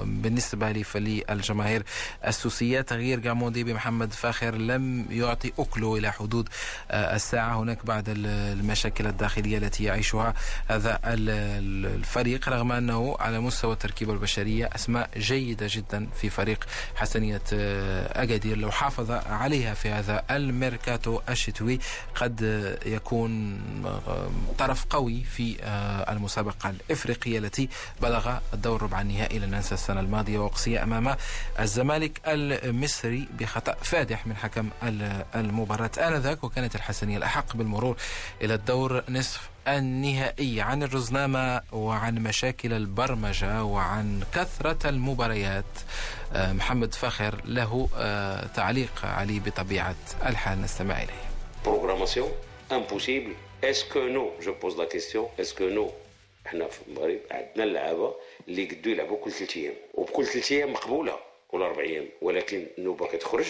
[0.04, 1.82] بالنسبة للجماهير
[2.26, 2.80] السوسية.
[2.80, 6.48] تغيير جاموندي بمحمد فاخر لم يعطي أكله إلى حدود
[6.90, 7.58] الساعة.
[7.58, 10.34] هناك بعض المشاكل الداخلية التي يعيشها
[10.68, 16.64] هذا الفريق رغم أنه على مستوى التركيبة البشرية أسماء جيدة جدا في فريق
[16.96, 18.56] حسنية أكادير.
[18.58, 21.78] لو حافظ عليها في هذا الميركاتو الشتوي
[22.14, 22.40] قد
[22.86, 23.60] يكون
[24.58, 25.56] طرف قوي في
[26.10, 27.68] المسابقة الإفريقية التي
[28.02, 31.16] بلغ الدور ربع النهائي لن ننسى السنة الماضية وقصية أمام
[31.60, 34.68] الزمالك المصري بخطأ فادح من حكم
[35.34, 37.96] المباراة آنذاك وكانت الحسنية الأحق بالمرور
[38.42, 45.64] إلى الدور نصف النهائي عن الرزنامة وعن مشاكل البرمجة وعن كثرة المباريات.
[46.34, 47.88] محمد فخر له
[48.54, 50.62] تعليق علي بطبيعة الحال.
[50.62, 51.28] نستمع إليه.
[53.62, 55.90] Est-ce que nous, je pose la question, est-ce que nous,
[56.46, 58.14] إحنا في المغرب عندنا اللعابة
[58.48, 59.74] اللي قدوا يلعبوا كل ثلاث أيام.
[59.94, 61.18] وبكل ثلاث أيام مقبولة
[61.48, 62.08] كل أربع أيام.
[62.22, 63.46] ولكن النوبه كتخرج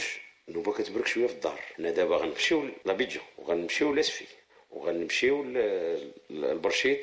[0.48, 1.60] النوبه كتبرك شوية في الدار.
[1.76, 4.24] حنا دابا غنمشيو لابيجان وغنمشيو لاسفي.
[4.71, 5.43] وغنمشيو
[6.29, 6.99] للبرشيد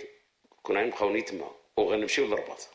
[0.63, 2.69] كنا غنبقاو نيت تما وغنمشيو للرباط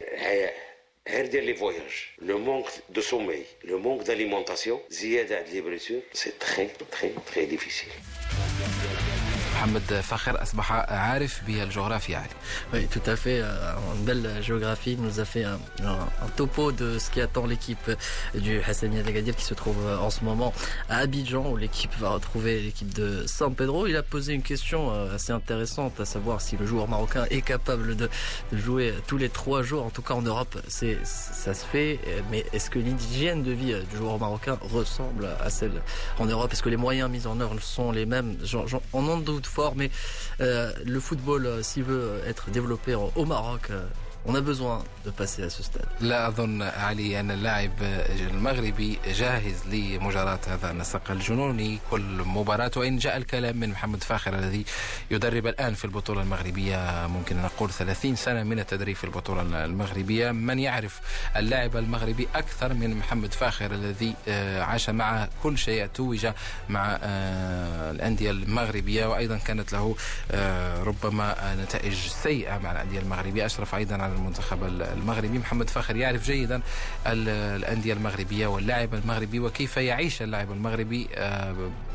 [1.07, 6.01] غير ديال لي فواياج لو مونك دو سومي لو مونك داليمونطاسيون زياده عند لي بريسور
[6.13, 7.89] سي تري تري تري ديفيسيل
[9.59, 12.29] Mohamed Fakher أصبح عارف بالجغرافيا علي.
[12.73, 13.41] Oui, tout à fait.
[13.41, 17.89] Une belle géographie nous a fait un, un, un topo de ce qui attend l'équipe
[18.35, 20.53] du Hassania d'Agadir qui se trouve en ce moment
[20.89, 23.87] à Abidjan où l'équipe va retrouver l'équipe de San Pedro.
[23.87, 27.95] Il a posé une question assez intéressante à savoir si le joueur marocain est capable
[27.95, 28.09] de
[28.51, 29.85] jouer tous les trois jours.
[29.85, 31.99] En tout cas en Europe, c'est ça se fait.
[32.31, 35.81] Mais est-ce que l'hygiène de vie du joueur marocain ressemble à celle
[36.19, 38.35] en Europe Est-ce que les moyens mis en œuvre sont les mêmes
[38.93, 39.90] On en doute fort, mais
[40.40, 43.82] euh, le football, euh, s'il veut être développé au Maroc, euh,
[44.26, 45.88] on a besoin de passer à ce stade.
[46.00, 47.72] لا أظن علي أن اللاعب
[48.20, 51.78] المغربي جاهز لمجاراة هذا النسق الجنوني.
[51.90, 54.64] كل مباراة وإن جاء الكلام من محمد فاخر الذي
[55.10, 60.30] يدرب الآن في البطولة المغربية ممكن نقول 30 سنة من التدريب في البطولة المغربية.
[60.30, 61.00] من يعرف
[61.36, 64.14] اللاعب المغربي أكثر من محمد فاخر الذي
[64.58, 66.26] عاش مع كل شيء توج
[66.68, 66.98] مع
[67.90, 69.06] الأندية المغربية.
[69.06, 69.96] وأيضا كانت له
[70.84, 73.46] ربما نتائج سيئة مع الأندية المغربية.
[73.46, 75.38] أشرف أيضا على المنتخب المغربي.
[75.38, 76.60] محمد فاخر يعرف جيدا
[77.06, 81.08] الأندية المغربية واللاعب المغربي وكيف يعيش اللاعب المغربي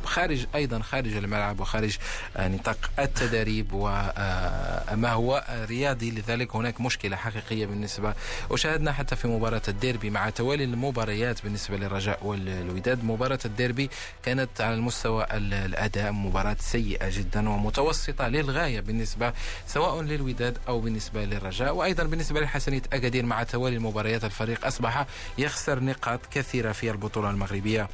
[0.06, 1.98] خارج أيضا خارج الملعب وخارج
[2.40, 6.12] نطاق التدريب وما هو رياضي.
[6.12, 8.14] لذلك هناك مشكلة حقيقية بالنسبة
[8.50, 13.04] وشاهدنا حتى في مباراة الديربي مع توالي المباريات بالنسبة للرجاء والوداد.
[13.04, 13.90] مباراة الديربي
[14.24, 19.34] كانت على المستوى الأداء مباراة سيئة جدا ومتوسطة للغاية بالنسبة
[19.68, 21.76] سواء للوداد أو بالنسبة للرجاء.
[21.76, 25.06] وأيضا بالنسبة لحسنية أكادير مع توالي المباريات الفريق أصبح
[25.38, 27.90] يخسر نقاط كثيرة في البطولة المغربية.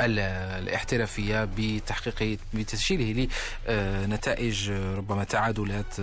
[0.00, 3.28] الاحترافية بتحقيق بتسجيله
[3.68, 5.94] لنتائج ربما تعادلات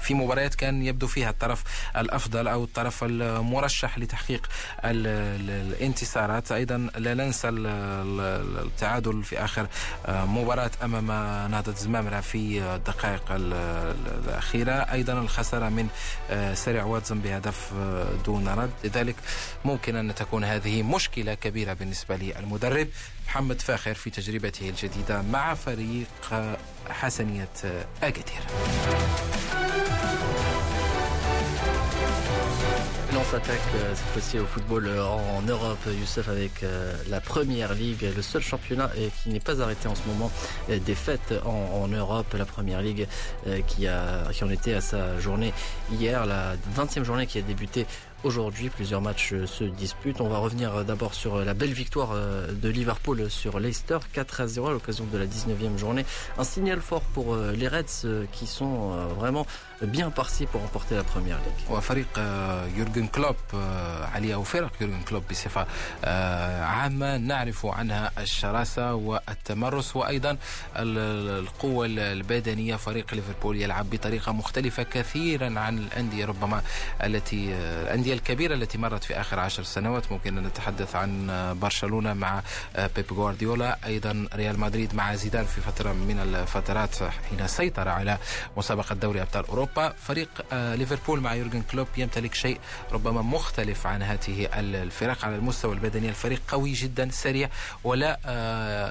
[0.00, 1.64] في مباريات كان يبدو فيها الطرف
[1.96, 4.46] الأفضل أو الطرف المرشح لتحقيق
[4.84, 6.52] الانتصارات.
[6.52, 9.66] أيضا لا ننسى التعادل في آخر
[10.08, 11.06] مباراة أمام
[11.50, 14.72] نهضة زمامرة في الدقائق الأخيرة.
[14.72, 15.88] أيضا الخسارة من
[16.54, 17.72] سريع واتزن بهدف
[18.24, 18.70] دون رد.
[18.84, 19.16] لذلك
[19.64, 22.88] ممكن أن تكون هذه مشكلة كبيرة بالنسبة للمدرب.
[23.27, 26.07] محمد فاخر في تجربته الجديدة مع فريق
[26.89, 27.49] حسنية
[28.03, 28.41] أكادير
[33.15, 33.61] On s'attaque
[33.95, 36.65] cette fois-ci au football en Europe, Youssef, avec
[37.09, 38.89] la première ligue, le seul championnat
[39.21, 40.31] qui n'est pas arrêté en ce moment
[40.67, 42.33] des fêtes en, en Europe.
[42.37, 43.07] La première ligue
[43.67, 45.53] qui, a, qui en était à sa journée
[45.91, 47.85] hier, la 20e journée qui a débuté
[48.23, 50.21] Aujourd'hui, plusieurs matchs se disputent.
[50.21, 52.11] On va revenir d'abord sur la belle victoire
[52.63, 56.05] de Liverpool sur Leicester, 4 à 0 à l'occasion de la 19e journée.
[56.37, 59.45] Un signal fort pour les Reds qui sont vraiment
[59.81, 61.69] bien partis pour remporter la première ligue.
[61.69, 62.19] وفريق
[62.77, 63.35] يورجن كلوب
[64.13, 65.67] علي أو فرق يورجن كلوب بصفة
[66.63, 70.37] عامة نعرف عنها الشراسة والتمرس وأيضا
[70.77, 76.61] القوة البدنية فريق ليفربول يلعب بطريقة مختلفة كثيرا عن الأندية ربما
[77.03, 77.53] التي
[78.08, 80.12] الأندية الكبيرة التي مرت في آخر عشر سنوات.
[80.12, 81.28] ممكن أن نتحدث عن
[81.60, 82.42] برشلونة مع
[82.96, 88.18] بيب غوارديولا أيضا ريال مدريد مع زيدان في فترة من الفترات حين سيطر على
[88.56, 89.92] مسابقة دوري أبطال أوروبا.
[89.92, 92.60] فريق ليفربول مع يورجن كلوب يمتلك شيء
[92.92, 96.08] ربما مختلف عن هذه الفرق على المستوى البدني.
[96.08, 97.48] الفريق قوي جدا سريع
[97.84, 98.18] ولا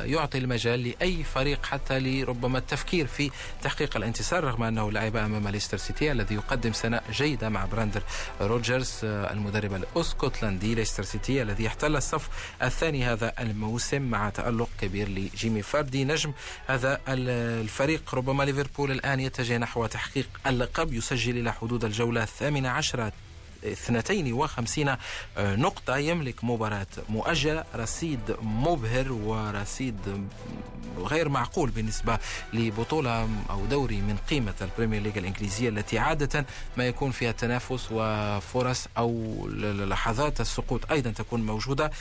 [0.05, 5.77] يعطي المجال لأي فريق حتى لربما التفكير في تحقيق الانتصار رغم أنه لعب أمام ليستر
[5.77, 8.03] سيتي الذي يقدم سنة جيدة مع بريندان
[8.41, 9.06] رودجرز.
[9.07, 12.29] المدرب الأسكتلندي ليستر سيتي الذي احتل الصف
[12.63, 16.05] الثاني هذا الموسم مع تألق كبير لجيمي فاردي.
[16.05, 16.33] نجم
[16.67, 23.11] هذا الفريق ربما ليفربول الآن يتجه نحو تحقيق اللقب يسجل إلى حدود الجولة الثامنة عشرة
[23.65, 30.27] 52 آه، نقطة يملك مباراة مؤجلة رصيد مبهر ورصيد
[30.97, 32.17] غير معقول بالنسبة
[32.53, 36.45] لبطولة أو دوري من قيمة البريمير ليج الإنجليزية التي عادة
[36.77, 39.37] ما يكون فيها تنافس وفرص أو
[39.87, 41.91] لحظات السقوط أيضا تكون موجودة.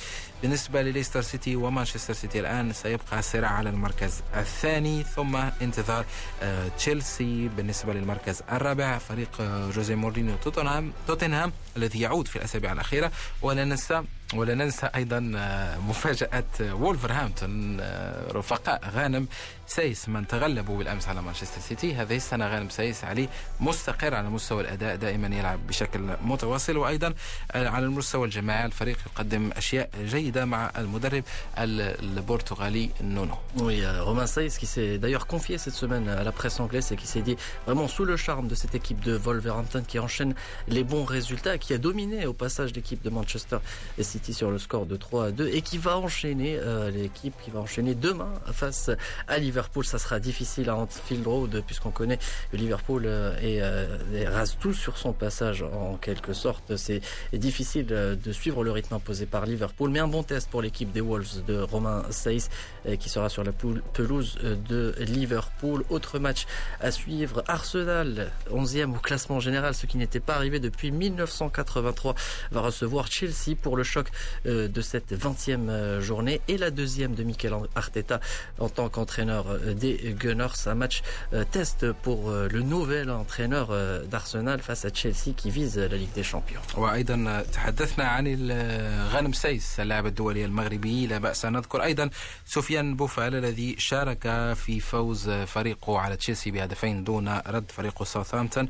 [0.43, 6.05] بالنسبة لليستر سيتي ومانشستر سيتي الآن سيبقى الصراع على المركز الثاني ثم انتظار
[6.43, 11.46] آه، تشيلسي بالنسبة للمركز الرابع فريق آه، جوزي مورينيو توتنهام توتنهام
[11.77, 13.13] الذي يعود في الأسابيع الأخيرة.
[13.43, 14.03] ولا ننسى
[14.35, 17.81] ولا ننسى أيضا آه، مفاجأة وولفرهامبتون
[18.33, 19.29] رفقاء غانم
[19.68, 23.30] سايس من تغلبوا بالامس على مانشستر سيتي هذه السنه غانم سايس علي
[23.60, 27.14] مستقر على مستوى الاداء دائما يلعب بشكل متواصل وايضا
[27.56, 31.24] على المستوى الجماعي الفريق يقدم اشياء جيده مع المدرب
[31.58, 33.36] البرتغالي نونو.
[33.58, 37.08] Oui, Romain Saïs qui s'est d'ailleurs confié cette semaine à la presse anglaise et qui
[37.08, 40.34] s'est dit vraiment sous le charme de cette équipe de Wolverhampton qui enchaîne
[40.68, 43.60] les bons résultats, qui a dominé au passage l'équipe de Manchester
[44.00, 47.52] City sur le score de 3 à 2 et qui va enchaîner euh, l'équipe qui
[47.52, 48.90] va enchaîner demain face
[49.28, 49.55] à Liverpool.
[49.57, 52.19] Liverpool, ça sera difficile à Anfield Road puisqu'on connaît
[52.53, 56.77] Liverpool euh, et, rase tout sur son passage en quelque sorte.
[56.77, 57.01] C'est
[57.33, 60.93] difficile euh, de suivre le rythme imposé par Liverpool, mais un bon test pour l'équipe
[60.93, 64.37] des Wolves de Romain euh, qui sera sur la pelouse
[64.69, 65.85] de Liverpool.
[65.89, 66.45] Autre match
[66.81, 72.15] à suivre, Arsenal, 11e au classement général, ce qui n'était pas arrivé depuis 1983,
[72.51, 74.09] va recevoir Chelsea pour le choc
[74.45, 78.21] de cette 20e journée et la deuxième de Mikel Arteta
[78.59, 80.67] en tant qu'entraîneur des Gunners.
[80.67, 85.51] Un match euh, test pour euh, le nouvel entraîneur euh, d'Arsenal face à Chelsea qui
[85.51, 86.61] vise la Ligue des Champions.
[86.77, 88.51] وأيضا تحدثنا عن
[89.13, 92.11] غانم سايس اللاعب الدولي المغربي لا بأس أن نذكر أيضا
[92.47, 98.69] سفيان بوفال الذي شارك في فوز فريقه على تشيلسي بهدفين دون رد فريقه ساوثهامبتون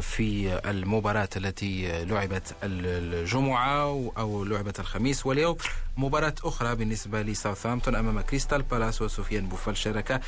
[0.00, 5.56] في المباراة التي لعبت الجمعة أو لعبت الخميس واليوم
[5.96, 10.20] مباراة أخرى بالنسبة لساوثهامبتون أمام كريستال بالاس وسفيان بوفال شارك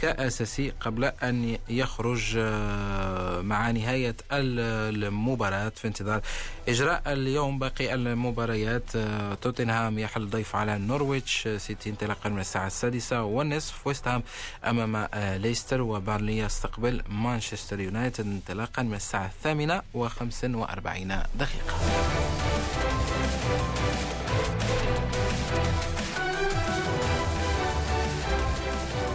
[0.00, 6.20] كأساسي قبل أن يخرج آه، مع نهاية المباراة في انتظار
[6.68, 7.58] إجراء اليوم.
[7.58, 14.08] باقي المباريات آه، توتنهام يحل ضيف على نورويتش سيتي انطلاقا من الساعة السادسة والنصف ويست
[14.08, 14.22] هام
[14.64, 21.74] أمام آه، ليستر وبارلي يستقبل مانشستر يونايتد انطلاقا من الساعة الثامنة وخمس وأربعين دقيقة.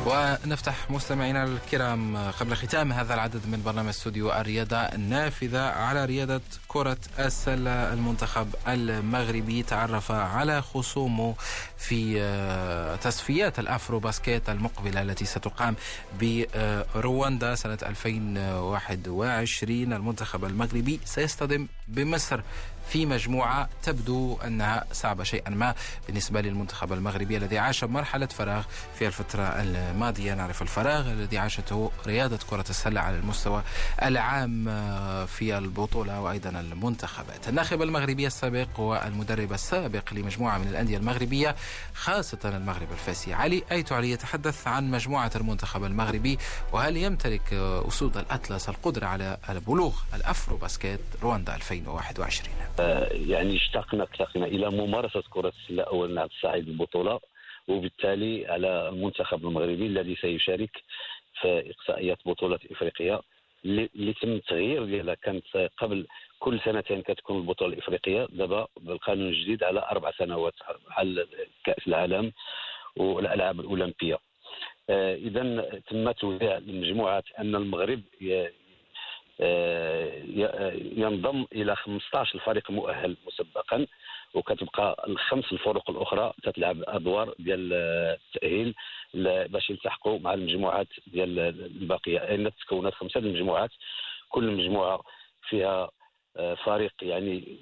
[0.05, 6.97] ونفتح مستمعينا الكرام قبل ختام هذا العدد من برنامج استوديو الرياضة النافذة على رياضة كرة
[7.19, 9.63] السلة المنتخب المغربي.
[9.63, 11.35] تعرف على خصومه
[11.77, 15.75] في آه، تصفيات الأفرو باسكيت المقبلة التي ستقام
[16.95, 22.41] برواندا سنة 2021 المنتخب المغربي سيصطدم بمصر
[22.89, 25.75] في مجموعة تبدو أنها صعبة شيئا ما
[26.07, 28.63] بالنسبة للمنتخب المغربي الذي عاش مرحلة فراغ
[28.99, 30.33] في الفترة الماضية.
[30.33, 33.63] نعرف الفراغ الذي عاشته رياضة كرة السلة على المستوى
[34.03, 34.65] العام
[35.25, 37.49] في البطولة وأيضا المنتخبات.
[37.49, 41.55] الناخب المغربي السابق والمدرب السابق لمجموعة من الأندية المغربية
[41.93, 43.33] خاصة المغرب الفاسي.
[43.33, 46.37] علي أيت علي يتحدث عن مجموعة المنتخب المغربي
[46.73, 47.53] وهل يمتلك
[47.87, 55.53] أسود الأطلس القدرة على بلوغ الأفرو باسكيت رواندا 2021 يعني اشتقنا اشتقنا إلى ممارسة كرة
[55.61, 57.19] السلة اولا على صعيد البطولة
[57.67, 60.83] وبالتالي على المنتخب المغربي الذي سيشارك
[61.41, 63.21] في إقصائيات بطولة إفريقيا
[63.65, 66.07] اللي تم التغيير ديالها كانت قبل
[66.39, 68.27] كل سنتين كتكون البطولة الإفريقية.
[68.29, 70.53] دابا بالقانون الجديد على أربع سنوات
[70.87, 71.27] بحال
[71.63, 72.31] كأس العالم
[72.95, 74.17] والألعاب الأولمبية.
[74.89, 75.41] آه، اذا
[75.89, 78.01] تم توزيع المجموعات أن المغرب
[78.31, 78.51] آه،
[80.97, 83.87] ينضم إلى 15 فريق مؤهل مسبقا
[84.33, 88.75] وكتبقى الخمس الفرق الأخرى تتلعب أدوار ديال التأهيل
[89.49, 92.19] باش يلتحقوا مع المجموعات ديال الباقية.
[92.19, 93.71] لأن تكونت خمسة المجموعات؟
[94.29, 95.01] كل مجموعة
[95.49, 95.89] فيها
[96.37, 97.57] آه، فريق يعني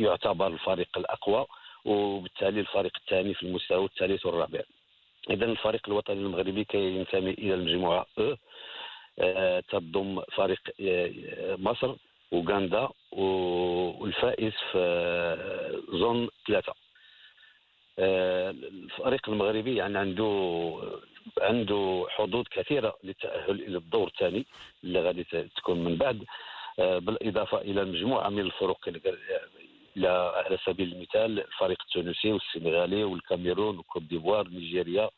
[0.00, 1.46] يعتبر الفريق الأقوى
[1.84, 4.60] وبالتالي الفريق الثاني في المستوى الثالث والرابع.
[5.30, 8.36] اذا الفريق الوطني المغربي كينتمي إلى المجموعة آه،
[9.60, 11.94] تضم فريق آه، مصر
[12.32, 16.72] أوغندا والفائز في آه، زون ثلاثة.
[17.98, 20.80] الفريق المغربي يعني عنده
[21.40, 24.46] عنده حظوظ كثيرة للتأهل إلى الدور الثاني
[24.84, 25.24] اللي غادي
[25.56, 26.24] تكون من بعد.
[26.78, 28.88] بالإضافة إلى مجموعة من الفروق
[29.96, 30.08] إلى
[30.46, 35.10] على سبيل المثال الفريق التونسي والسنغالي والكاميرون وكوت ديفوار نيجيريا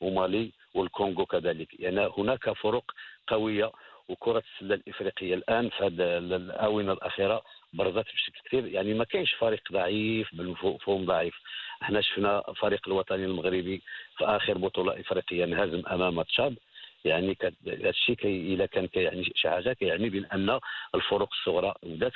[0.00, 1.80] ومالي والكونغو كذلك.
[1.80, 2.84] يعني هناك فرق
[3.26, 3.72] قوية
[4.08, 7.42] وكرة السلة الإفريقية الآن في هذه الآونة الأخيرة
[7.72, 8.66] برزت بشكل كثير.
[8.66, 11.34] يعني ما كاينش فريق ضعيف بالمفهوم ضعيف.
[11.82, 13.82] إحنا شفنا الفريق الوطني المغربي
[14.16, 16.56] في آخر بطولة إفريقية انهزم أمام تشاد.
[17.04, 20.60] يعني هذا الشيء كي اذا كان يعني شي حاجة كيعني بأن
[20.94, 22.12] الفروق الصغرى بدات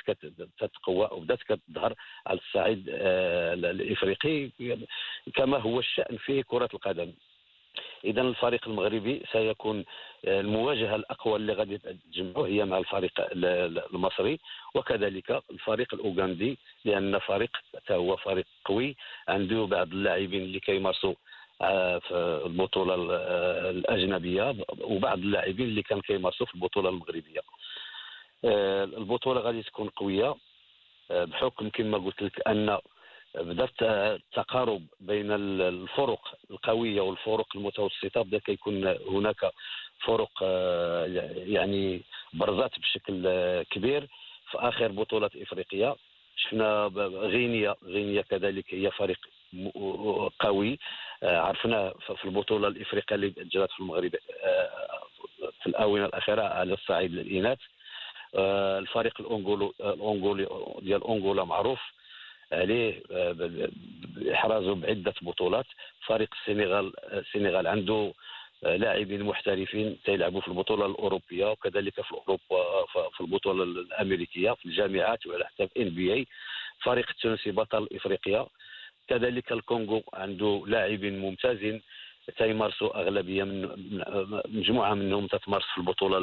[0.57, 1.93] كتقوى وبدات كتظهر
[2.27, 4.49] على الصعيد آه، الإفريقي.
[5.35, 7.13] كما هو الشأن في كرة القدم.
[8.03, 9.85] إذا الفريق المغربي سيكون
[10.25, 13.11] آه، المواجهة الأقوى اللي غادي تجمعه هي مع الفريق
[13.93, 14.39] المصري.
[14.75, 17.57] وكذلك الفريق الأوغندي لأن فريق
[17.91, 18.95] هو فريق قوي.
[19.27, 21.13] عنده بعض اللاعبين اللي كيمارسوا
[21.61, 27.41] آه، في البطولة آه، الأجنبية وبعض اللاعبين اللي كان كيمارسوا في البطولة المغربية.
[28.97, 30.35] البطولة غادي تكون قوية
[31.09, 32.77] بحكم كما قلت لك أن
[33.35, 39.51] بدأت التقارب بين الفرق القوية والفرق المتوسطة بدأ كيكون هناك
[40.05, 41.05] فرق آه،
[41.35, 42.01] يعني
[42.33, 44.07] برزات بشكل آه، كبير
[44.51, 45.95] في آخر بطولات إفريقيا.
[46.35, 49.19] شفنا غينيا غينيا كذلك هي فريق
[50.39, 50.79] قوي
[51.23, 54.11] آه، عرفنا في البطولة الإفريقية اللي جرت في المغرب
[55.61, 57.59] في الآونة الأخيرة على الصعيد الاناث
[58.35, 60.47] الفريق الانغولي
[60.81, 61.79] ديال انغولا معروف.
[62.53, 63.69] عليه آه،
[64.33, 65.65] احرازه بعدة بطولات.
[66.05, 68.13] فريق السنغال السنغال عنده
[68.63, 75.19] آه، لاعبين محترفين تيلعبوا في البطولة الأوروبية وكذلك في أوروبا في البطولة الأمريكية في الجامعات
[75.43, 76.27] حتى في ان بي اي
[76.83, 78.45] فريق التونسي بطل إفريقيا.
[79.07, 81.81] كذلك الكونغو عنده لاعبين ممتازين.
[82.37, 83.61] تيمارسوا أغلبية من
[84.47, 86.17] مجموعة منهم تتمارس في البطولة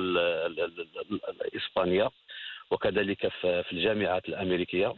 [1.44, 2.10] الإسبانية.
[2.70, 4.94] وكذلك في الجامعات الأمريكية.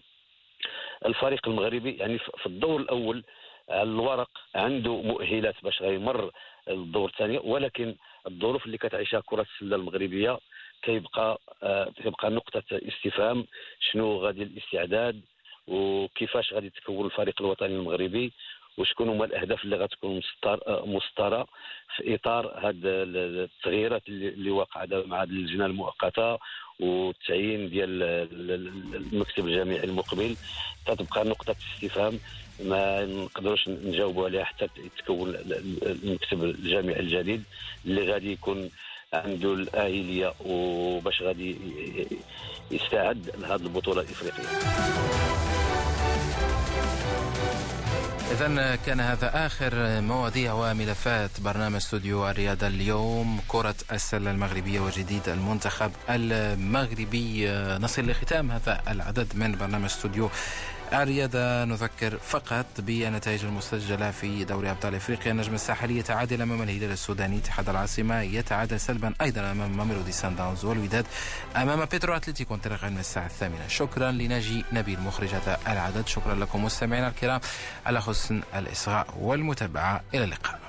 [1.07, 3.25] الفريق المغربي يعني في الدور الأول
[3.69, 6.31] على الورق عنده مؤهلات باش غيمر
[6.69, 7.95] الدور الثاني ولكن
[8.27, 10.39] الظروف اللي كتعيشها كرة السلة المغربية
[10.83, 13.47] كيبقى آه كيبقى نقطة استفهام
[13.81, 15.21] شنو غادي الاستعداد
[15.67, 18.33] وكيفاش غادي تكون الفريق الوطني المغربي
[18.79, 20.21] وشكون هما الأهداف اللي غتكون
[20.69, 21.47] مسطرة
[21.97, 26.39] في إطار هاد التغييرات اللي وقعت مع اللجنة المؤقتة
[26.81, 28.03] والتعيين ديال
[29.13, 30.37] المكتب الجامعي المقبل.
[30.87, 32.19] تتبقى نقطة استفهام
[32.65, 35.29] ما نقدروش نجاوبوا عليها حتى يتكون
[35.83, 37.43] المكتب الجامعي الجديد
[37.87, 38.71] اللي غادي يكون
[39.15, 41.57] عنده الآهلية وباش غادي
[42.71, 45.42] يستعد لهذه البطولة الإفريقية.
[48.33, 53.41] إذا كان هذا آخر مواضيع وملفات برنامج استوديو الرياضة اليوم.
[53.49, 57.51] كرة السلة المغربية وجديد المنتخب المغربي.
[57.79, 60.31] نصل لختام هذا العدد من برنامج استوديو
[60.95, 65.33] الرياضة نذكر فقط بالنتائج المسجلة في دوري أبطال إفريقيا.
[65.33, 70.65] النجم الساحلي يتعادل أمام الهلال السوداني اتحاد العاصمة يتعادل سلبا أيضا أمام ماميلودي سان داونز
[70.65, 71.07] والوداد
[71.57, 73.69] أمام بيترو أتلتيكو انطلاقا من الساعة الثامنة.
[73.69, 76.07] شكرا لناجي نبيل مخرج هذا العدد.
[76.07, 77.41] شكرا لكم مستمعينا الكرام.
[77.87, 80.03] على حسن الإصغاء والمتابعة.
[80.15, 80.61] إلى اللقاء.